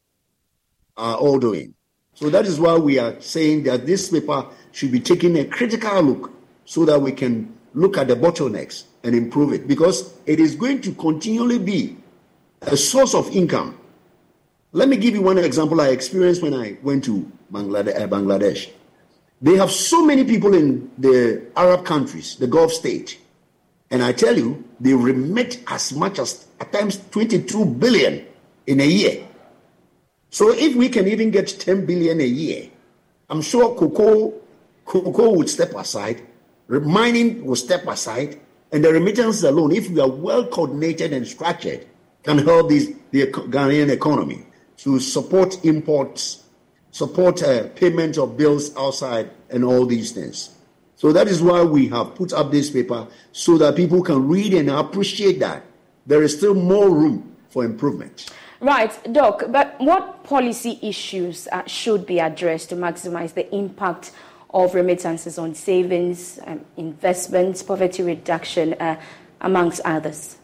are 0.96 1.16
all 1.16 1.38
doing. 1.38 1.74
So 2.14 2.30
that 2.30 2.46
is 2.46 2.58
why 2.58 2.76
we 2.76 2.98
are 2.98 3.20
saying 3.20 3.62
that 3.64 3.86
this 3.86 4.10
paper 4.10 4.46
should 4.72 4.90
be 4.90 5.00
taking 5.00 5.38
a 5.38 5.44
critical 5.44 6.02
look 6.02 6.32
so 6.64 6.84
that 6.84 7.00
we 7.00 7.12
can 7.12 7.56
look 7.74 7.96
at 7.96 8.08
the 8.08 8.16
bottlenecks 8.16 8.84
and 9.04 9.14
improve 9.14 9.52
it 9.52 9.68
because 9.68 10.14
it 10.26 10.40
is 10.40 10.54
going 10.54 10.80
to 10.82 10.92
continually 10.92 11.58
be 11.58 11.96
a 12.62 12.76
source 12.76 13.14
of 13.14 13.30
income. 13.34 13.78
Let 14.72 14.88
me 14.88 14.96
give 14.96 15.14
you 15.14 15.22
one 15.22 15.38
example 15.38 15.80
I 15.80 15.88
experienced 15.88 16.42
when 16.42 16.54
I 16.54 16.76
went 16.82 17.04
to 17.04 17.30
Bangladesh. 17.52 18.68
Uh, 18.68 18.72
They 19.40 19.56
have 19.56 19.70
so 19.70 20.04
many 20.04 20.24
people 20.24 20.54
in 20.54 20.90
the 20.98 21.46
Arab 21.56 21.84
countries, 21.84 22.36
the 22.36 22.46
Gulf 22.46 22.72
state, 22.72 23.18
and 23.90 24.02
I 24.02 24.12
tell 24.12 24.36
you, 24.36 24.64
they 24.80 24.92
remit 24.92 25.62
as 25.68 25.92
much 25.92 26.18
as 26.18 26.46
at 26.60 26.72
times 26.72 27.00
22 27.10 27.64
billion 27.64 28.26
in 28.66 28.80
a 28.80 28.84
year. 28.84 29.26
So 30.30 30.52
if 30.52 30.76
we 30.76 30.88
can 30.88 31.08
even 31.08 31.30
get 31.30 31.48
10 31.48 31.86
billion 31.86 32.20
a 32.20 32.26
year, 32.26 32.68
I'm 33.30 33.40
sure 33.40 33.74
cocoa, 33.74 34.34
cocoa 34.84 35.30
would 35.30 35.48
step 35.48 35.74
aside, 35.74 36.20
mining 36.68 37.44
will 37.46 37.56
step 37.56 37.86
aside, 37.86 38.40
and 38.72 38.84
the 38.84 38.92
remittances 38.92 39.44
alone, 39.44 39.72
if 39.72 39.88
we 39.90 40.00
are 40.00 40.10
well 40.10 40.46
coordinated 40.46 41.12
and 41.12 41.26
structured, 41.26 41.86
can 42.22 42.38
help 42.38 42.68
these, 42.68 42.94
the 43.10 43.26
Ghanaian 43.26 43.90
economy 43.90 44.46
to 44.78 45.00
support 45.00 45.64
imports, 45.64 46.44
support 46.90 47.42
uh, 47.42 47.68
payment 47.68 48.18
of 48.18 48.36
bills 48.36 48.76
outside, 48.76 49.30
and 49.50 49.64
all 49.64 49.86
these 49.86 50.12
things. 50.12 50.54
So 50.96 51.12
that 51.12 51.28
is 51.28 51.40
why 51.40 51.62
we 51.62 51.88
have 51.88 52.14
put 52.14 52.32
up 52.32 52.50
this 52.50 52.70
paper 52.70 53.06
so 53.32 53.56
that 53.58 53.76
people 53.76 54.02
can 54.02 54.28
read 54.28 54.52
and 54.52 54.68
appreciate 54.68 55.38
that 55.40 55.64
there 56.06 56.22
is 56.22 56.36
still 56.36 56.54
more 56.54 56.90
room 56.90 57.36
for 57.50 57.64
improvement. 57.64 58.30
Right, 58.60 58.92
Doc, 59.12 59.44
but 59.50 59.76
what 59.78 60.24
policy 60.24 60.80
issues 60.82 61.46
uh, 61.52 61.64
should 61.66 62.04
be 62.04 62.18
addressed 62.18 62.70
to 62.70 62.76
maximize 62.76 63.34
the 63.34 63.54
impact 63.54 64.10
of 64.50 64.74
remittances 64.74 65.38
on 65.38 65.54
savings, 65.54 66.38
um, 66.46 66.64
investments, 66.76 67.62
poverty 67.62 68.02
reduction, 68.02 68.74
uh, 68.74 69.00
amongst 69.40 69.80
others? 69.84 70.36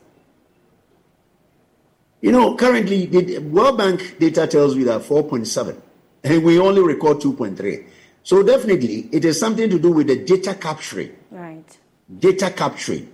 You 2.20 2.32
know, 2.32 2.54
currently, 2.56 3.06
the 3.06 3.38
World 3.38 3.78
Bank 3.78 4.16
data 4.18 4.46
tells 4.46 4.74
me 4.74 4.84
that 4.84 5.02
4.7, 5.02 5.80
and 6.22 6.44
we 6.44 6.58
only 6.58 6.82
record 6.82 7.18
2.3. 7.18 7.86
So, 8.22 8.42
definitely, 8.42 9.10
it 9.12 9.24
has 9.24 9.38
something 9.38 9.68
to 9.68 9.78
do 9.78 9.92
with 9.92 10.06
the 10.06 10.16
data 10.16 10.54
capturing. 10.54 11.14
Right. 11.30 11.78
Data 12.18 12.50
capturing. 12.50 13.12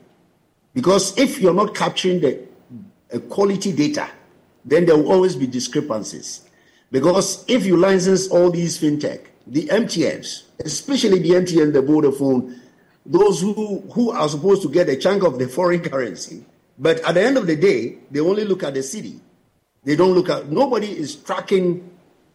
Because 0.74 1.18
if 1.18 1.40
you're 1.40 1.54
not 1.54 1.74
capturing 1.74 2.20
the 2.20 2.46
uh, 3.12 3.18
quality 3.18 3.72
data, 3.72 4.08
then 4.64 4.86
there 4.86 4.96
will 4.96 5.10
always 5.10 5.34
be 5.34 5.46
discrepancies. 5.46 6.48
Because 6.92 7.44
if 7.48 7.66
you 7.66 7.76
license 7.76 8.28
all 8.28 8.50
these 8.50 8.78
fintech, 8.80 9.26
the 9.46 9.66
MTNs, 9.66 10.44
especially 10.64 11.18
the 11.18 11.30
MTN, 11.30 11.72
the 11.72 11.82
Vodafone, 11.82 12.58
those 13.04 13.40
who, 13.40 13.80
who 13.92 14.10
are 14.10 14.28
supposed 14.28 14.62
to 14.62 14.68
get 14.68 14.88
a 14.88 14.96
chunk 14.96 15.22
of 15.22 15.38
the 15.38 15.48
foreign 15.48 15.80
currency, 15.90 16.44
but 16.78 17.00
at 17.00 17.14
the 17.14 17.22
end 17.22 17.36
of 17.36 17.46
the 17.46 17.56
day, 17.56 17.98
they 18.10 18.20
only 18.20 18.44
look 18.44 18.62
at 18.62 18.74
the 18.74 18.80
cedi. 18.80 19.20
They 19.84 19.96
don't 19.96 20.12
look 20.12 20.28
at, 20.28 20.50
nobody 20.50 20.90
is 20.90 21.16
tracking 21.16 21.90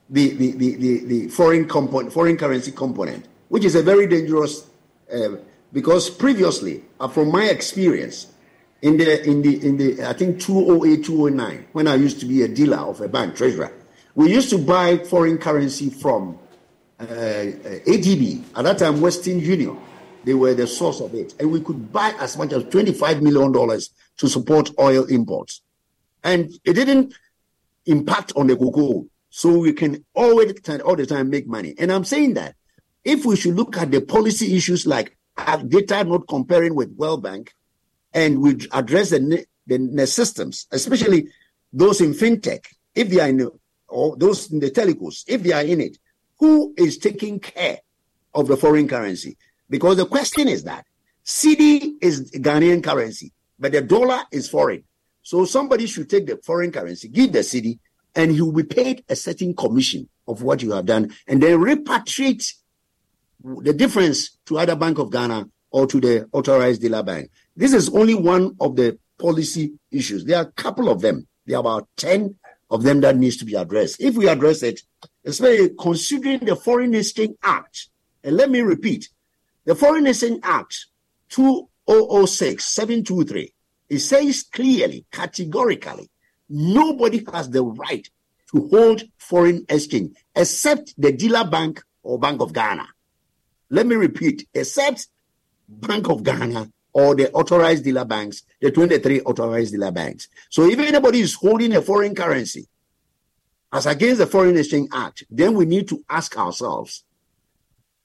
the, 0.09 0.29
the, 0.31 0.51
the, 0.51 0.75
the, 0.75 1.05
the 1.05 1.27
foreign, 1.29 1.67
component, 1.67 2.13
foreign 2.13 2.37
currency 2.37 2.71
component, 2.71 3.25
which 3.49 3.65
is 3.65 3.75
a 3.75 3.83
very 3.83 4.07
dangerous, 4.07 4.67
uh, 5.13 5.37
because 5.73 6.09
previously, 6.09 6.83
uh, 6.99 7.07
from 7.07 7.31
my 7.31 7.45
experience, 7.45 8.27
in 8.81 8.97
the 8.97 9.27
in 9.27 9.41
the 9.41 9.65
in 9.65 9.77
the 9.77 10.03
I 10.03 10.13
think 10.13 10.39
208 10.39 11.03
209 11.03 11.67
when 11.71 11.87
I 11.87 11.95
used 11.95 12.19
to 12.19 12.25
be 12.25 12.43
a 12.43 12.47
dealer 12.47 12.77
of 12.77 13.01
a 13.01 13.07
bank 13.07 13.35
treasurer 13.35 13.71
we 14.15 14.31
used 14.31 14.49
to 14.51 14.57
buy 14.57 14.97
foreign 14.97 15.37
currency 15.37 15.89
from 15.89 16.37
Uh, 16.97 17.05
ADB 17.05 18.43
at 18.55 18.63
that 18.63 18.77
time 18.77 19.01
Western 19.01 19.39
Union 19.39 19.77
they 20.25 20.33
were 20.33 20.53
the 20.53 20.67
source 20.67 20.99
of 20.99 21.13
it. 21.13 21.35
And 21.39 21.51
we 21.51 21.61
could 21.61 21.93
buy 21.93 22.13
as 22.19 22.35
much 22.37 22.51
as 22.51 22.63
25 22.65 23.21
million 23.21 23.51
dollars 23.51 23.91
to 24.17 24.27
support 24.27 24.71
oil 24.79 25.05
imports. 25.05 25.61
And 26.23 26.51
it 26.65 26.73
didn't 26.73 27.13
impact 27.85 28.33
on 28.35 28.47
the 28.47 28.57
cocoa. 28.57 29.05
So 29.29 29.59
we 29.59 29.73
can 29.73 30.03
always 30.15 30.53
all 30.83 30.95
the 30.95 31.05
time 31.05 31.29
make 31.29 31.47
money. 31.47 31.75
And 31.77 31.91
I'm 31.91 32.05
saying 32.05 32.33
that 32.33 32.55
if 33.03 33.25
we 33.25 33.35
should 33.35 33.55
look 33.55 33.77
at 33.77 33.91
the 33.91 34.01
policy 34.01 34.55
issues 34.57 34.87
like 34.87 35.15
data 35.67 36.03
not 36.03 36.27
comparing 36.27 36.73
with 36.73 36.95
World 36.95 37.21
Bank 37.21 37.53
and 38.13 38.41
we 38.41 38.57
address 38.71 39.11
the, 39.11 39.45
the, 39.67 39.77
the 39.77 40.07
systems, 40.07 40.65
especially 40.71 41.27
those 41.71 42.01
in 42.01 42.13
fintech, 42.13 42.65
if 42.95 43.09
they 43.09 43.19
are 43.19 43.27
in, 43.27 43.51
or 43.89 44.15
those 44.17 44.51
in 44.51 44.59
the 44.59 44.71
telecos, 44.71 45.23
if 45.27 45.43
they 45.43 45.51
are 45.51 45.61
in 45.61 45.81
it, 45.81 45.97
who 46.39 46.73
is 46.77 46.97
taking 46.97 47.39
care 47.39 47.79
of 48.33 48.47
the 48.47 48.57
foreign 48.57 48.87
currency? 48.87 49.37
Because 49.69 49.97
the 49.97 50.05
question 50.05 50.47
is 50.47 50.63
that 50.63 50.85
cedi 51.23 51.93
is 52.01 52.31
Ghanaian 52.31 52.83
currency, 52.83 53.31
but 53.57 53.71
the 53.71 53.81
dollar 53.81 54.21
is 54.31 54.49
foreign. 54.49 54.83
So 55.21 55.45
somebody 55.45 55.87
should 55.87 56.09
take 56.09 56.27
the 56.27 56.37
foreign 56.37 56.71
currency, 56.71 57.07
give 57.07 57.31
the 57.31 57.39
cedi, 57.39 57.79
and 58.13 58.31
he 58.31 58.41
will 58.41 58.51
be 58.51 58.63
paid 58.63 59.03
a 59.09 59.15
certain 59.15 59.55
commission 59.55 60.07
of 60.27 60.41
what 60.41 60.61
you 60.61 60.71
have 60.71 60.85
done, 60.85 61.13
and 61.27 61.41
then 61.41 61.59
repatriate 61.59 62.53
the 63.43 63.73
difference 63.73 64.37
to 64.45 64.57
either 64.59 64.75
Bank 64.75 64.97
of 64.99 65.11
Ghana 65.11 65.49
or 65.71 65.87
to 65.87 65.99
the 65.99 66.27
authorized 66.31 66.81
dealer 66.81 67.03
bank. 67.03 67.29
This 67.55 67.73
is 67.73 67.89
only 67.89 68.15
one 68.15 68.55
of 68.59 68.75
the 68.75 68.97
policy 69.19 69.73
issues. 69.91 70.25
There 70.25 70.37
are 70.37 70.43
a 70.43 70.51
couple 70.51 70.89
of 70.89 71.01
them. 71.01 71.27
There 71.45 71.57
are 71.57 71.59
about 71.59 71.87
10 71.97 72.35
of 72.69 72.83
them 72.83 73.01
that 73.01 73.17
needs 73.17 73.37
to 73.37 73.45
be 73.45 73.55
addressed. 73.55 74.01
If 74.01 74.15
we 74.15 74.27
address 74.27 74.63
it, 74.63 74.81
especially 75.25 75.69
considering 75.79 76.39
the 76.39 76.55
Foreign 76.55 76.93
Exchange 76.93 77.35
Act, 77.43 77.89
and 78.23 78.37
let 78.37 78.49
me 78.49 78.61
repeat, 78.61 79.09
the 79.65 79.75
Foreign 79.75 80.07
Exchange 80.07 80.39
Act 80.43 80.87
2006 81.29 82.63
723, 82.63 83.53
it 83.89 83.99
says 83.99 84.43
clearly, 84.43 85.05
categorically, 85.11 86.09
nobody 86.49 87.25
has 87.33 87.49
the 87.49 87.63
right 87.63 88.09
to 88.51 88.67
hold 88.69 89.03
foreign 89.17 89.65
exchange 89.69 90.15
except 90.35 90.93
the 90.97 91.11
dealer 91.11 91.45
bank 91.45 91.81
or 92.03 92.19
Bank 92.19 92.41
of 92.41 92.53
Ghana. 92.53 92.87
Let 93.69 93.87
me 93.87 93.95
repeat, 93.95 94.47
except 94.53 95.07
Bank 95.67 96.09
of 96.09 96.23
Ghana 96.23 96.71
or 96.93 97.15
the 97.15 97.31
authorized 97.31 97.83
dealer 97.83 98.05
banks, 98.05 98.43
the 98.61 98.71
23 98.71 99.21
authorized 99.21 99.73
dealer 99.73 99.91
banks. 99.91 100.27
So 100.49 100.63
if 100.69 100.79
anybody 100.79 101.21
is 101.21 101.33
holding 101.33 101.75
a 101.75 101.81
foreign 101.81 102.15
currency 102.15 102.67
as 103.75 103.85
against 103.85 104.19
the 104.19 104.27
Foreign 104.27 104.57
Exchange 104.57 104.89
Act, 104.93 105.23
then 105.29 105.53
we 105.53 105.65
need 105.65 105.87
to 105.89 106.03
ask 106.09 106.37
ourselves, 106.37 107.03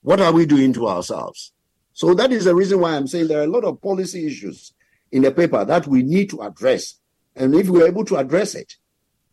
what 0.02 0.20
are 0.20 0.32
we 0.32 0.46
doing 0.46 0.72
to 0.72 0.88
ourselves? 0.88 1.52
So 1.92 2.14
that 2.14 2.32
is 2.32 2.44
the 2.44 2.54
reason 2.54 2.80
why 2.80 2.96
I'm 2.96 3.06
saying 3.06 3.28
there 3.28 3.40
are 3.40 3.44
a 3.44 3.46
lot 3.46 3.64
of 3.64 3.80
policy 3.80 4.26
issues 4.26 4.72
in 5.12 5.22
the 5.22 5.30
paper 5.30 5.64
that 5.64 5.86
we 5.86 6.02
need 6.02 6.30
to 6.30 6.40
address. 6.42 6.94
And 7.36 7.54
if 7.54 7.68
we're 7.68 7.86
able 7.86 8.04
to 8.06 8.16
address 8.16 8.54
it 8.54 8.74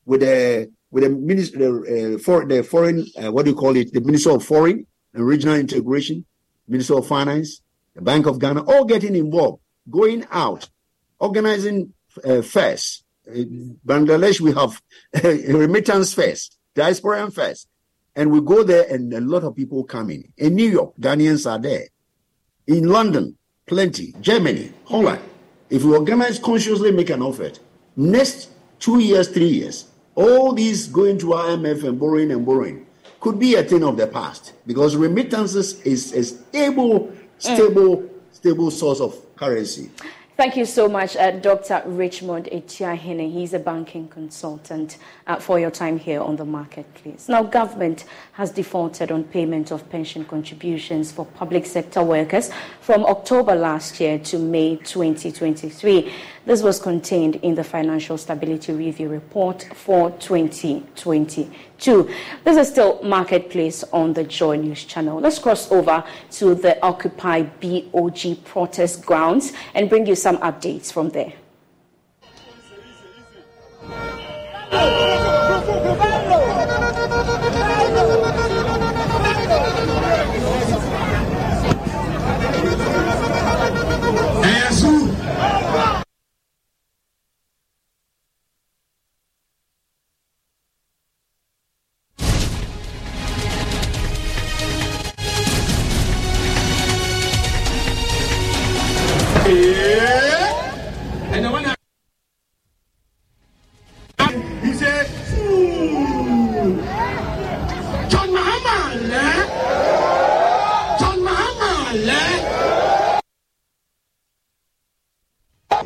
with 0.05 0.21
the 0.21 0.71
with 0.89 1.03
the 1.03 1.09
minister 1.09 2.15
uh, 2.15 2.17
for 2.17 2.45
the 2.45 2.63
foreign 2.63 3.05
uh, 3.21 3.29
what 3.29 3.43
do 3.43 3.51
you 3.51 3.57
call 3.57 3.75
it 3.75 3.91
the 3.91 3.99
minister 3.99 4.31
of 4.31 4.43
foreign 4.43 4.87
and 5.13 5.25
regional 5.25 5.55
integration 5.55 6.23
minister 6.65 6.97
of 6.97 7.05
finance 7.05 7.61
the 7.97 8.03
Bank 8.03 8.27
of 8.27 8.39
Ghana, 8.39 8.61
all 8.61 8.85
getting 8.85 9.15
involved, 9.15 9.59
going 9.89 10.25
out, 10.29 10.69
organizing 11.19 11.93
uh, 12.23 12.43
fairs. 12.43 13.03
In 13.33 13.79
Bangladesh, 13.85 14.39
we 14.39 14.53
have 14.53 14.81
remittance 15.23 16.13
first, 16.13 16.57
diaspora 16.75 17.29
first. 17.31 17.67
And 18.15 18.31
we 18.31 18.41
go 18.41 18.63
there 18.63 18.91
and 18.91 19.13
a 19.13 19.21
lot 19.21 19.43
of 19.43 19.55
people 19.55 19.83
come 19.83 20.09
in. 20.09 20.33
In 20.37 20.55
New 20.55 20.69
York, 20.69 20.93
Ghanaians 20.99 21.49
are 21.49 21.59
there. 21.59 21.83
In 22.65 22.89
London, 22.89 23.37
plenty. 23.67 24.15
Germany, 24.21 24.71
Holland. 24.85 25.21
If 25.69 25.83
we 25.83 25.93
organize 25.93 26.39
consciously, 26.39 26.91
make 26.91 27.09
an 27.09 27.21
effort, 27.21 27.59
next 27.95 28.49
two 28.79 28.99
years, 28.99 29.27
three 29.27 29.49
years, 29.49 29.85
all 30.15 30.53
these 30.53 30.87
going 30.87 31.19
to 31.19 31.27
IMF 31.27 31.83
and 31.83 31.99
borrowing 31.99 32.31
and 32.31 32.45
borrowing 32.45 32.87
could 33.19 33.37
be 33.39 33.55
a 33.55 33.63
thing 33.63 33.83
of 33.83 33.97
the 33.97 34.07
past 34.07 34.53
because 34.65 34.95
remittances 34.95 35.79
is 35.81 36.13
a 36.13 36.23
stable, 36.23 37.11
stable, 37.37 37.97
mm. 37.97 38.09
stable 38.31 38.71
source 38.71 38.99
of 38.99 39.15
currency. 39.35 39.91
Thank 40.37 40.55
you 40.55 40.65
so 40.65 40.87
much, 40.87 41.15
uh, 41.15 41.31
Dr. 41.31 41.81
Richmond 41.87 42.47
Atuahene. 42.51 43.33
He's 43.33 43.55
a 43.55 43.59
banking 43.59 44.07
consultant 44.07 44.99
uh, 45.25 45.37
for 45.37 45.59
your 45.59 45.71
time 45.71 45.97
here 45.97 46.21
on 46.21 46.35
the 46.35 46.45
marketplace. 46.45 47.27
Now, 47.27 47.41
government 47.41 48.05
has 48.33 48.51
defaulted 48.51 49.11
on 49.11 49.23
payment 49.23 49.71
of 49.71 49.89
pension 49.89 50.25
contributions 50.25 51.11
for 51.11 51.25
public 51.25 51.65
sector 51.65 52.03
workers 52.03 52.51
from 52.81 53.03
October 53.05 53.55
last 53.55 53.99
year 53.99 54.19
to 54.19 54.37
May 54.37 54.75
2023. 54.75 56.13
This 56.47 56.63
was 56.63 56.79
contained 56.79 57.35
in 57.43 57.55
the 57.55 57.63
Financial 57.65 58.17
Stability 58.17 58.71
Review 58.71 59.09
Report 59.09 59.67
for 59.75 60.11
2022. 60.11 62.09
This 62.45 62.55
is 62.55 62.69
still 62.69 63.03
Marketplace 63.03 63.83
on 63.91 64.13
the 64.13 64.23
Joy 64.23 64.55
News 64.55 64.85
channel. 64.85 65.19
Let's 65.19 65.39
cross 65.39 65.69
over 65.69 66.05
to 66.31 66.55
the 66.55 66.81
Occupy 66.81 67.41
BOG 67.41 68.45
protest 68.45 69.05
grounds 69.05 69.51
and 69.73 69.89
bring 69.89 70.05
you 70.05 70.15
some 70.15 70.37
updates 70.37 70.89
from 70.89 71.09
there. 71.09 71.33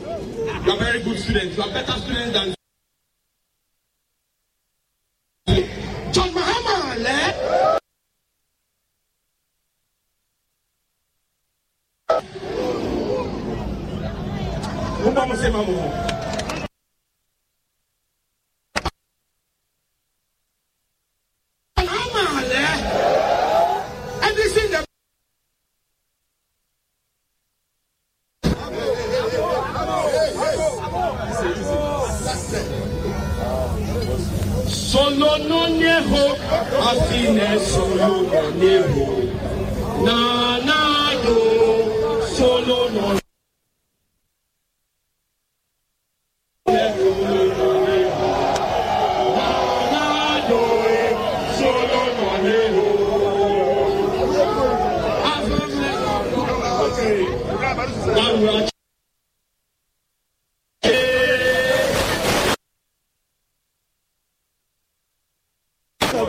You 0.01 0.71
are 0.71 0.77
very 0.77 1.03
good 1.03 1.19
students. 1.19 1.55
You 1.57 1.63
are 1.63 1.69
better 1.69 1.91
students 1.93 2.33
than. 2.33 2.55
John 6.11 6.29
Mahama 6.29 6.97
led. 7.03 7.35
Vamos, 15.03 15.41
vamos, 15.41 15.67
vamos. 15.67 16.10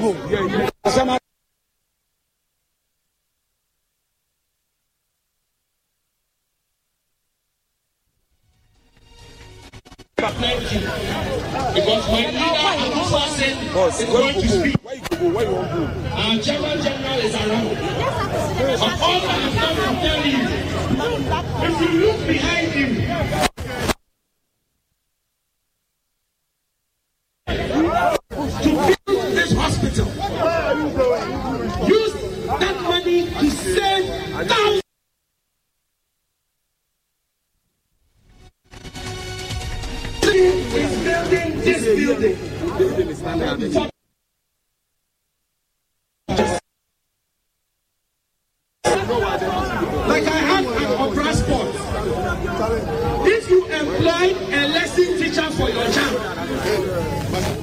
go. 0.02 0.10
Yeah, 0.28 0.46
yeah. 0.46 0.70
Because 0.82 0.96
my 1.06 1.18
leader, 12.26 12.72
Anusa 12.82 13.22
said, 13.36 13.56
is 13.88 14.08
going 14.08 14.34
to 14.34 14.48
speak. 14.48 14.76
Our 16.12 16.36
general 16.38 16.76
general 16.82 17.18
is 17.18 17.34
around. 17.34 17.66
Of 18.72 19.02
all 19.02 19.20
that 19.20 19.38
I'm 19.38 19.54
going 19.56 19.86
to 19.86 20.02
tell 20.02 20.22
if 21.64 21.80
you 21.80 21.88
look 22.00 22.18
behind 22.26 22.68
him, 22.72 23.51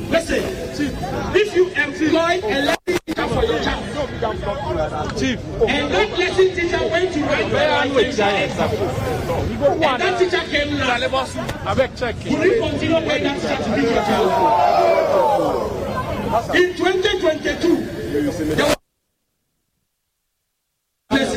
Listen, 0.10 0.44
if 1.36 1.56
you 1.56 1.68
employ 1.70 2.40
a 2.44 2.66
lesson 2.66 3.00
teacher 3.06 3.28
for 3.28 3.44
your 3.46 3.60
child, 3.60 3.86
Chief. 5.18 5.40
and 5.68 5.94
that 5.94 6.10
lesson 6.18 6.56
teacher 6.56 6.84
went 6.90 7.14
to 7.14 7.20
write 7.24 7.46
a 7.46 7.54
language 7.54 8.20
and 8.20 8.52
that 10.02 10.20
teacher 10.20 10.44
came 10.50 10.78
last. 10.78 11.36
will 12.26 12.46
you 12.46 12.60
continue 12.62 13.00
paying 13.08 13.24
that 13.24 13.40
teacher 13.40 13.58
to 13.58 13.76
teach 13.76 13.92
your 13.92 14.04
child? 14.04 14.30
In 16.56 16.76
2022, 16.76 17.76
there 18.12 18.24
was 18.24 18.40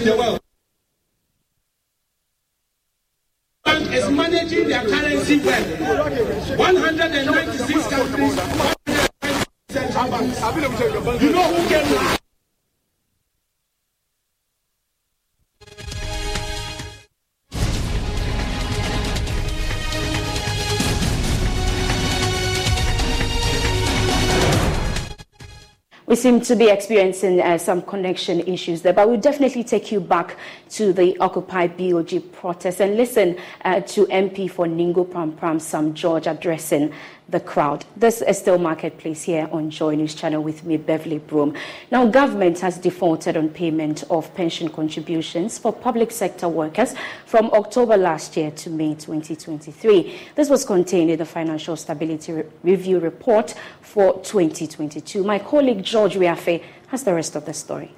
in 0.02 0.08
the 0.08 0.16
world. 0.16 0.40
Bank 3.64 3.92
is 3.92 4.10
managing 4.10 4.68
their 4.68 4.84
currency 4.86 5.38
well. 5.40 5.64
One 6.58 6.81
196 7.02 7.88
countries. 7.88 8.36
You 11.20 11.32
know 11.32 11.42
who 11.50 11.68
came 11.68 12.01
We 26.12 26.16
seem 26.16 26.42
to 26.42 26.56
be 26.56 26.68
experiencing 26.68 27.40
uh, 27.40 27.56
some 27.56 27.80
connection 27.80 28.40
issues 28.40 28.82
there, 28.82 28.92
but 28.92 29.08
we'll 29.08 29.18
definitely 29.18 29.64
take 29.64 29.90
you 29.90 29.98
back 29.98 30.36
to 30.72 30.92
the 30.92 31.16
Occupy 31.16 31.68
BOG 31.68 32.32
protest. 32.32 32.82
And 32.82 32.98
listen 32.98 33.38
uh, 33.64 33.80
to 33.80 34.04
MP 34.08 34.50
for 34.50 34.66
Ningo 34.66 35.06
Prampram 35.06 35.58
Sam 35.58 35.94
George 35.94 36.26
addressing 36.26 36.92
the 37.32 37.40
crowd. 37.40 37.84
This 37.96 38.20
is 38.22 38.38
still 38.38 38.58
Marketplace 38.58 39.22
here 39.22 39.48
on 39.50 39.70
Joy 39.70 39.96
News 39.96 40.14
Channel 40.14 40.42
with 40.42 40.64
me, 40.64 40.76
Beverly 40.76 41.18
Broom. 41.18 41.56
Now, 41.90 42.06
government 42.06 42.60
has 42.60 42.76
defaulted 42.76 43.36
on 43.36 43.48
payment 43.48 44.04
of 44.10 44.32
pension 44.34 44.68
contributions 44.68 45.58
for 45.58 45.72
public 45.72 46.12
sector 46.12 46.46
workers 46.46 46.94
from 47.24 47.46
October 47.52 47.96
last 47.96 48.36
year 48.36 48.50
to 48.50 48.70
May 48.70 48.94
2023. 48.94 50.18
This 50.34 50.50
was 50.50 50.64
contained 50.64 51.10
in 51.10 51.18
the 51.18 51.24
Financial 51.24 51.74
Stability 51.74 52.32
Re- 52.32 52.44
Review 52.62 52.98
Report 52.98 53.54
for 53.80 54.20
2022. 54.22 55.24
My 55.24 55.38
colleague 55.38 55.82
George 55.82 56.14
Riafe 56.14 56.62
has 56.88 57.02
the 57.02 57.14
rest 57.14 57.34
of 57.34 57.46
the 57.46 57.54
story. 57.54 57.90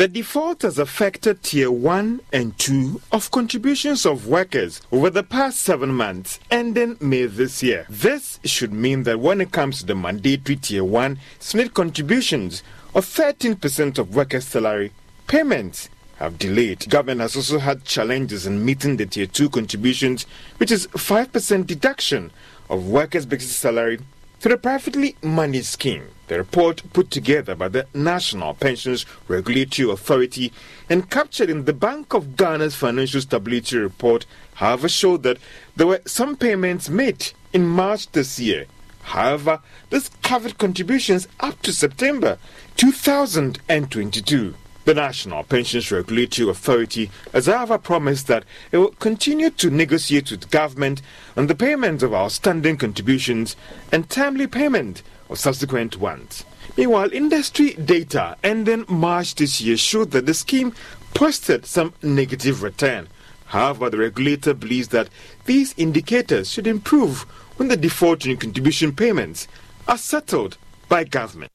The 0.00 0.08
default 0.08 0.62
has 0.62 0.78
affected 0.78 1.42
Tier 1.42 1.70
1 1.70 2.22
and 2.32 2.58
2 2.58 3.02
of 3.12 3.30
contributions 3.30 4.06
of 4.06 4.26
workers 4.26 4.80
over 4.90 5.10
the 5.10 5.22
past 5.22 5.60
seven 5.60 5.92
months, 5.92 6.40
ending 6.50 6.96
May 7.02 7.26
this 7.26 7.62
year. 7.62 7.84
This 7.90 8.40
should 8.42 8.72
mean 8.72 9.02
that 9.02 9.20
when 9.20 9.42
it 9.42 9.52
comes 9.52 9.80
to 9.80 9.84
the 9.84 9.94
mandatory 9.94 10.56
Tier 10.56 10.84
1 10.84 11.18
SSNIT 11.38 11.74
contributions 11.74 12.62
of 12.94 13.04
13% 13.04 13.98
of 13.98 14.16
workers' 14.16 14.46
salary, 14.46 14.92
payments 15.26 15.90
have 16.16 16.38
delayed. 16.38 16.88
Government 16.88 17.20
has 17.20 17.36
also 17.36 17.58
had 17.58 17.84
challenges 17.84 18.46
in 18.46 18.64
meeting 18.64 18.96
the 18.96 19.04
Tier 19.04 19.26
2 19.26 19.50
contributions, 19.50 20.24
which 20.56 20.70
is 20.72 20.86
5% 20.86 21.66
deduction 21.66 22.30
of 22.70 22.88
workers' 22.88 23.26
basic 23.26 23.50
salary 23.50 23.98
through 24.40 24.52
the 24.52 24.58
privately 24.58 25.16
managed 25.22 25.66
scheme. 25.66 26.08
The 26.28 26.38
report 26.38 26.82
put 26.94 27.10
together 27.10 27.54
by 27.54 27.68
the 27.68 27.86
National 27.92 28.54
Pensions 28.54 29.04
Regulatory 29.28 29.90
Authority 29.90 30.50
and 30.88 31.10
captured 31.10 31.50
in 31.50 31.66
the 31.66 31.74
Bank 31.74 32.14
of 32.14 32.36
Ghana's 32.36 32.74
Financial 32.74 33.20
Stability 33.20 33.76
Report, 33.76 34.24
however, 34.54 34.88
showed 34.88 35.24
that 35.24 35.36
there 35.76 35.86
were 35.86 36.00
some 36.06 36.36
payments 36.36 36.88
made 36.88 37.32
in 37.52 37.66
March 37.66 38.10
this 38.12 38.38
year. 38.40 38.64
However, 39.02 39.60
this 39.90 40.10
covered 40.22 40.56
contributions 40.56 41.28
up 41.40 41.60
to 41.62 41.72
September 41.72 42.38
2022. 42.76 44.54
The 44.86 44.94
National 44.94 45.44
Pensions 45.44 45.92
Regulatory 45.92 46.48
Authority 46.48 47.10
has 47.32 47.46
however 47.46 47.76
promised 47.76 48.28
that 48.28 48.44
it 48.72 48.78
will 48.78 48.92
continue 48.92 49.50
to 49.50 49.68
negotiate 49.68 50.30
with 50.30 50.50
government 50.50 51.02
on 51.36 51.48
the 51.48 51.54
payment 51.54 52.02
of 52.02 52.14
outstanding 52.14 52.78
contributions 52.78 53.56
and 53.92 54.08
timely 54.08 54.46
payment 54.46 55.02
of 55.28 55.38
subsequent 55.38 55.98
ones. 55.98 56.46
Meanwhile, 56.78 57.12
industry 57.12 57.74
data 57.74 58.38
ending 58.42 58.86
March 58.88 59.34
this 59.34 59.60
year 59.60 59.76
showed 59.76 60.12
that 60.12 60.24
the 60.24 60.32
scheme 60.32 60.72
posted 61.12 61.66
some 61.66 61.92
negative 62.02 62.62
return. 62.62 63.08
However, 63.46 63.90
the 63.90 63.98
regulator 63.98 64.54
believes 64.54 64.88
that 64.88 65.10
these 65.44 65.74
indicators 65.76 66.50
should 66.50 66.66
improve 66.66 67.22
when 67.58 67.68
the 67.68 67.76
default 67.76 68.24
in 68.24 68.38
contribution 68.38 68.94
payments 68.94 69.46
are 69.86 69.98
settled 69.98 70.56
by 70.88 71.04
government. 71.04 71.52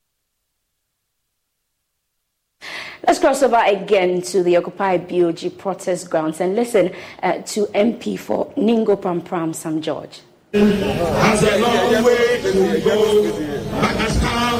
Let's 3.06 3.20
cross 3.20 3.44
over 3.44 3.62
again 3.66 4.22
to 4.24 4.44
the 4.44 4.58
Occupy 4.58 4.98
BOG 4.98 5.58
protest 5.58 6.10
grounds 6.10 6.42
and 6.42 6.56
listen 6.56 6.92
uh, 7.22 7.42
to 7.42 7.66
MP 7.68 8.18
for 8.18 8.48
Ningo 8.54 9.00
Prampram 9.00 9.54
Sam 9.54 9.82
George. 9.82 10.22
Has 10.54 11.44
a 11.44 11.60
long 11.60 12.04
way 12.04 12.42
to 12.42 12.82
go, 12.84 13.24
has 13.72 14.20
come 14.20 14.56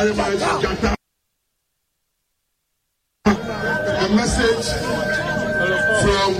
Much, 0.00 0.16
Janta. 0.64 0.94
A 3.26 4.08
message 4.16 4.66
from 6.00 6.30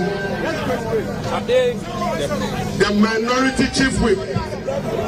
the 2.79 2.89
minority 2.99 3.65
chief 3.67 4.01
whip, 4.01 4.17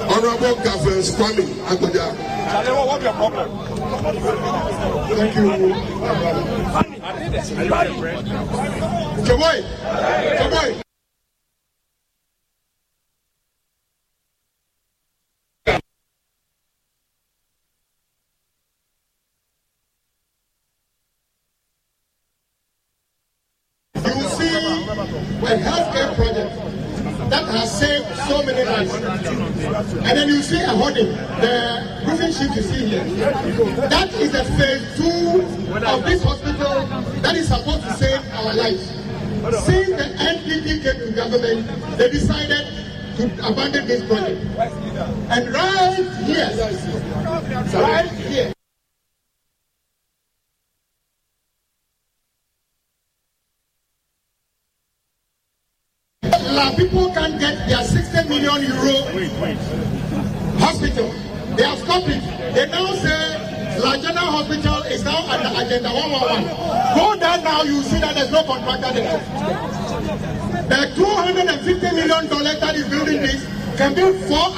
Honorable 0.07 0.55
Governor 0.63 1.01
Kwame 1.01 1.45
problem? 3.13 3.49
Thank 5.17 5.35
you. 5.35 5.49
Kaboy, 9.25 9.57
Kaboy. 10.37 10.83
You 32.41 32.61
see 32.63 32.85
here. 32.87 33.03
That 33.89 34.11
is 34.13 34.31
the 34.31 34.43
phase 34.57 34.97
two 34.97 35.41
of 35.85 36.03
this 36.03 36.23
hospital 36.23 36.85
that 37.21 37.35
is 37.35 37.47
supposed 37.47 37.83
to 37.83 37.93
save 37.93 38.21
our 38.33 38.53
lives. 38.53 38.87
Since 39.65 39.89
the 39.89 40.07
NPP 40.17 40.83
came 40.83 40.99
to 40.99 41.11
government, 41.15 41.97
they 41.97 42.09
decided 42.09 42.65
to 43.17 43.47
abandon 43.47 43.87
this 43.87 44.03
project. 44.07 44.41
And 45.29 45.53
right 45.53 46.07
here, 46.25 46.49
right 47.73 48.11
here, 48.11 48.52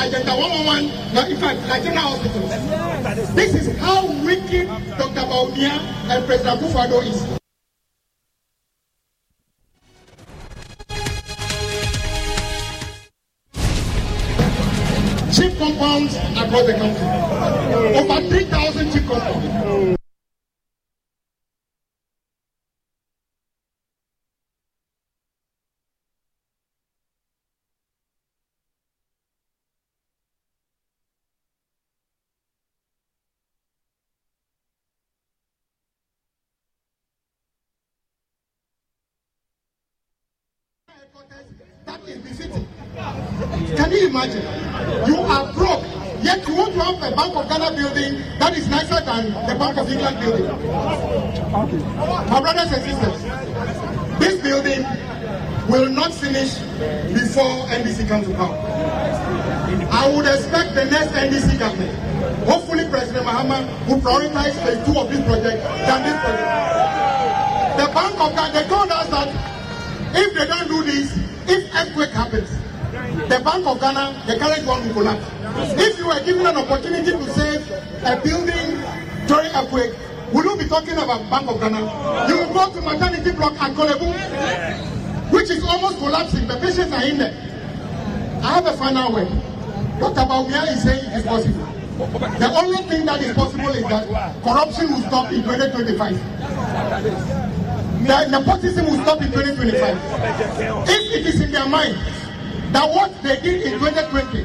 Agenda 0.05 0.35
111, 0.35 1.13
now 1.15 1.25
in 1.25 1.37
fact, 1.37 1.59
La 1.67 1.79
General 1.79 2.13
Hospital. 2.13 3.35
This 3.35 3.55
is 3.55 3.75
how 3.79 4.05
wicked 4.23 4.67
Dr. 4.99 5.25
Baumia 5.25 5.81
and 6.11 6.25
President 6.27 6.61
Kufado 6.61 7.01
is. 7.01 7.35
cheap 15.35 15.57
compounds 15.57 16.15
across 16.15 16.65
the 16.65 16.73
country. 16.77 17.07
Over 17.97 18.29
3,000 18.29 18.91
cheap 18.91 19.07
compounds. 19.07 19.94
That 41.85 42.01
is 42.09 42.21
the 42.23 42.33
city. 42.43 42.67
Can 43.77 43.91
you 43.91 44.07
imagine? 44.07 44.43
You 45.07 45.15
are 45.19 45.53
broke, 45.53 45.83
yet 46.21 46.45
you 46.45 46.55
want 46.55 46.73
to 46.73 46.79
have 46.83 46.97
a 47.13 47.15
Bank 47.15 47.35
of 47.37 47.47
Ghana 47.47 47.71
building 47.77 48.19
that 48.39 48.57
is 48.57 48.67
nicer 48.67 48.99
than 49.05 49.31
the 49.47 49.55
Bank 49.55 49.77
of 49.77 49.89
England 49.89 50.19
building. 50.19 50.47
My 52.27 52.39
brothers 52.41 52.67
and 52.67 52.83
sisters, 52.83 53.21
this 54.19 54.41
building 54.41 54.83
will 55.69 55.87
not 55.89 56.13
finish 56.13 56.55
before 57.15 57.63
NDC 57.71 58.07
comes 58.09 58.27
to 58.27 58.33
power. 58.35 58.57
I 59.91 60.11
would 60.13 60.25
expect 60.25 60.75
the 60.75 60.83
next 60.83 61.13
NDC 61.15 61.57
government, 61.59 61.95
hopefully 62.43 62.89
President 62.89 63.25
Mahama, 63.25 63.63
will 63.87 64.01
prioritize 64.01 64.51
phase 64.65 64.83
two 64.85 64.99
of 64.99 65.07
this 65.09 65.23
project 65.23 65.63
than 65.63 66.03
this 66.03 66.19
project. 66.19 66.51
The 67.79 67.87
Bank 67.93 68.19
of 68.19 68.35
Ghana, 68.35 68.53
they 68.53 68.67
told 68.67 68.91
us 68.91 69.07
that 69.07 69.54
if 70.15 70.33
they 70.33 70.45
don't 70.47 70.67
do 70.67 70.83
this, 70.83 71.15
if 71.47 71.75
earthquake 71.75 72.09
happens, 72.11 72.49
the 73.29 73.39
Bank 73.43 73.65
of 73.67 73.79
Ghana, 73.79 74.23
the 74.27 74.37
current 74.37 74.65
one 74.65 74.85
will 74.87 74.93
collapse. 74.93 75.25
If 75.79 75.97
you 75.99 76.07
were 76.07 76.19
given 76.23 76.45
an 76.45 76.57
opportunity 76.57 77.11
to 77.11 77.33
save 77.33 77.69
a 78.03 78.15
building 78.23 78.81
during 79.27 79.51
earthquake, 79.55 79.93
will 80.31 80.43
you 80.45 80.55
be 80.57 80.67
talking 80.67 80.93
about 80.97 81.29
Bank 81.29 81.49
of 81.49 81.59
Ghana? 81.59 81.79
You 82.29 82.37
will 82.37 82.53
go 82.53 82.71
to 82.73 82.81
maternity 82.81 83.31
block 83.31 83.53
at 83.61 83.71
Kolebu, 83.71 85.31
which 85.31 85.49
is 85.49 85.63
almost 85.63 85.97
collapsing. 85.99 86.47
The 86.47 86.57
patients 86.57 86.93
are 86.93 87.03
in 87.03 87.17
there. 87.17 87.33
I 88.43 88.53
have 88.55 88.65
a 88.67 88.73
final 88.77 89.11
word. 89.13 89.29
Dr. 89.99 90.25
Baumia 90.27 90.67
is 90.73 90.83
saying 90.83 91.03
it's 91.13 91.25
possible. 91.27 91.65
The 92.39 92.51
only 92.61 92.77
thing 92.89 93.05
that 93.05 93.21
is 93.21 93.33
possible 93.33 93.69
is 93.69 93.83
that 93.87 94.07
corruption 94.43 94.91
will 94.91 95.01
stop 95.01 95.31
in 95.31 95.43
2025. 95.43 97.44
The 98.05 98.27
nepotism 98.29 98.85
will 98.85 99.01
stop 99.01 99.19
in 99.21 99.31
2025. 99.31 100.87
If 100.87 101.13
it 101.13 101.25
is 101.25 101.41
in 101.41 101.51
their 101.51 101.67
mind 101.67 101.97
that 102.71 102.87
what 102.87 103.11
they 103.23 103.41
did 103.41 103.63
in 103.63 103.79
2020, 103.79 104.43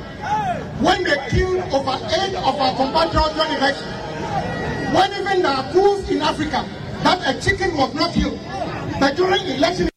when 0.80 1.04
they 1.04 1.16
killed 1.28 1.60
over 1.74 1.92
eight 2.08 2.34
of 2.36 2.56
our 2.56 2.74
compatriots 2.74 3.34
during 3.34 3.52
election, 3.52 3.88
when 4.94 5.12
even 5.12 5.42
there 5.42 5.52
are 5.52 5.70
proofs 5.72 6.08
in 6.08 6.22
Africa 6.22 6.64
that 7.04 7.36
a 7.36 7.40
chicken 7.42 7.76
was 7.76 7.92
not 7.94 8.14
killed, 8.14 8.40
but 8.98 9.14
during 9.16 9.42
election 9.44 9.90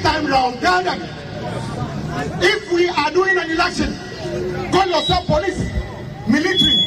time 0.00 0.26
round, 0.26 0.60
tell 0.60 0.82
if 2.40 2.72
we 2.72 2.88
are 2.88 3.10
doing 3.10 3.36
an 3.36 3.50
election, 3.50 3.92
call 4.70 4.86
yourself 4.86 5.26
police, 5.26 5.58
military, 6.28 6.86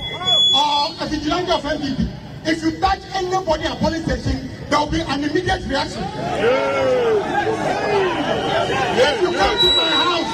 or 0.55 0.95
a 1.01 1.07
vigilante 1.09 1.51
of 1.51 1.61
NDP. 1.63 2.24
If 2.47 2.61
you 2.61 2.79
touch 2.79 2.99
anybody 3.15 3.63
at 3.63 3.79
police 3.79 4.03
station, 4.05 4.47
there 4.69 4.77
will 4.79 4.85
be 4.91 5.01
an 5.01 5.23
immediate 5.23 5.65
reaction. 5.65 6.03
If 8.97 9.21
you 9.21 9.31
come 9.33 9.57
to 9.57 9.73
my 9.73 9.89
house, 10.05 10.31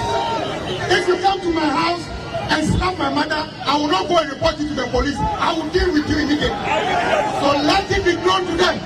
if 0.92 1.08
you 1.08 1.16
come 1.24 1.40
to 1.40 1.54
my 1.54 1.70
house 1.70 2.06
and 2.52 2.68
slap 2.68 2.98
my 2.98 3.10
mother, 3.14 3.50
I 3.66 3.78
will 3.78 3.88
not 3.88 4.10
go 4.10 4.18
and 4.18 4.30
report 4.30 4.60
it 4.60 4.68
to 4.68 4.74
the 4.74 4.88
police. 4.88 5.16
I 5.18 5.54
will 5.54 5.70
deal 5.70 5.90
with 5.94 6.10
you 6.10 6.18
immediately. 6.18 6.50
So 7.40 7.48
let 7.64 7.90
it 7.90 8.04
be 8.04 8.16
known 8.28 8.46
to 8.46 8.56
them. 8.60 8.78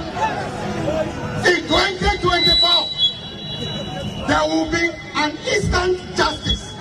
In 1.46 1.62
2024, 1.66 4.28
there 4.28 4.46
will 4.48 4.70
be 4.70 4.92
an 5.16 5.36
instant 5.50 5.98
justice. 6.16 6.76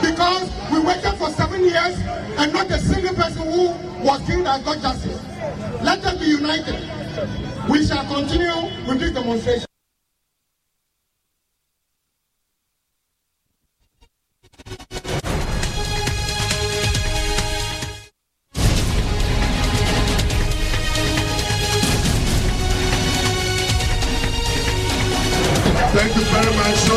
Because 0.00 0.48
we 0.72 0.80
waited 0.80 1.18
for 1.18 1.28
seven 1.30 1.64
years 1.64 1.98
and 2.38 2.50
not 2.50 2.70
a 2.70 2.78
single 2.78 3.14
person 3.14 3.42
who 3.42 3.74
was 4.02 4.22
killed 4.26 4.46
has 4.46 4.62
got 4.62 4.80
justice. 4.80 5.20
Let 5.82 6.04
us 6.04 6.18
be 6.18 6.26
united. 6.26 6.76
We 7.68 7.86
shall 7.86 8.04
continue 8.04 8.86
with 8.86 9.00
this 9.00 9.10
demonstration. 9.12 9.66
Thank 25.92 26.16
you 26.16 26.22
very 26.22 26.54
much. 26.54 26.76
So 26.76 26.96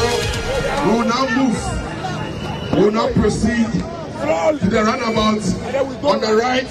we 0.86 0.92
will 0.92 1.06
now 1.06 1.26
move. 1.38 2.74
We 2.74 2.84
will 2.84 2.92
now 2.92 3.10
proceed 3.14 3.72
to 3.72 4.70
the 4.70 4.84
runabout 4.84 5.44
on 6.04 6.22
the 6.22 6.36
right 6.36 6.70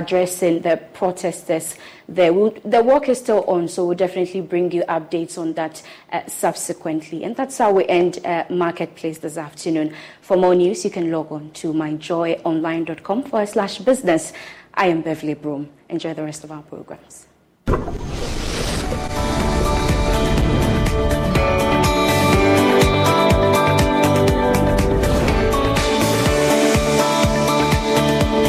addressing 0.00 0.60
the 0.60 0.76
protesters 0.94 1.76
there. 2.08 2.32
We'll, 2.32 2.54
the 2.64 2.82
work 2.82 3.08
is 3.08 3.18
still 3.18 3.44
on, 3.44 3.68
so 3.68 3.86
we'll 3.86 3.96
definitely 3.96 4.40
bring 4.40 4.72
you 4.72 4.82
updates 4.84 5.38
on 5.38 5.52
that 5.54 5.82
uh, 6.12 6.26
subsequently. 6.26 7.24
And 7.24 7.36
that's 7.36 7.58
how 7.58 7.72
we 7.72 7.86
end 7.86 8.24
uh, 8.24 8.44
Marketplace 8.50 9.18
this 9.18 9.36
afternoon. 9.36 9.94
For 10.20 10.36
more 10.36 10.54
news, 10.54 10.84
you 10.84 10.90
can 10.90 11.10
log 11.10 11.30
on 11.32 11.50
to 11.52 11.72
myjoyonline.com 11.72 13.24
forward 13.24 13.48
slash 13.48 13.78
business. 13.78 14.32
I 14.74 14.86
am 14.86 15.02
Beverly 15.02 15.34
Broom. 15.34 15.68
Enjoy 15.88 16.14
the 16.14 16.24
rest 16.24 16.44
of 16.44 16.52
our 16.52 16.62
programs. 16.62 17.26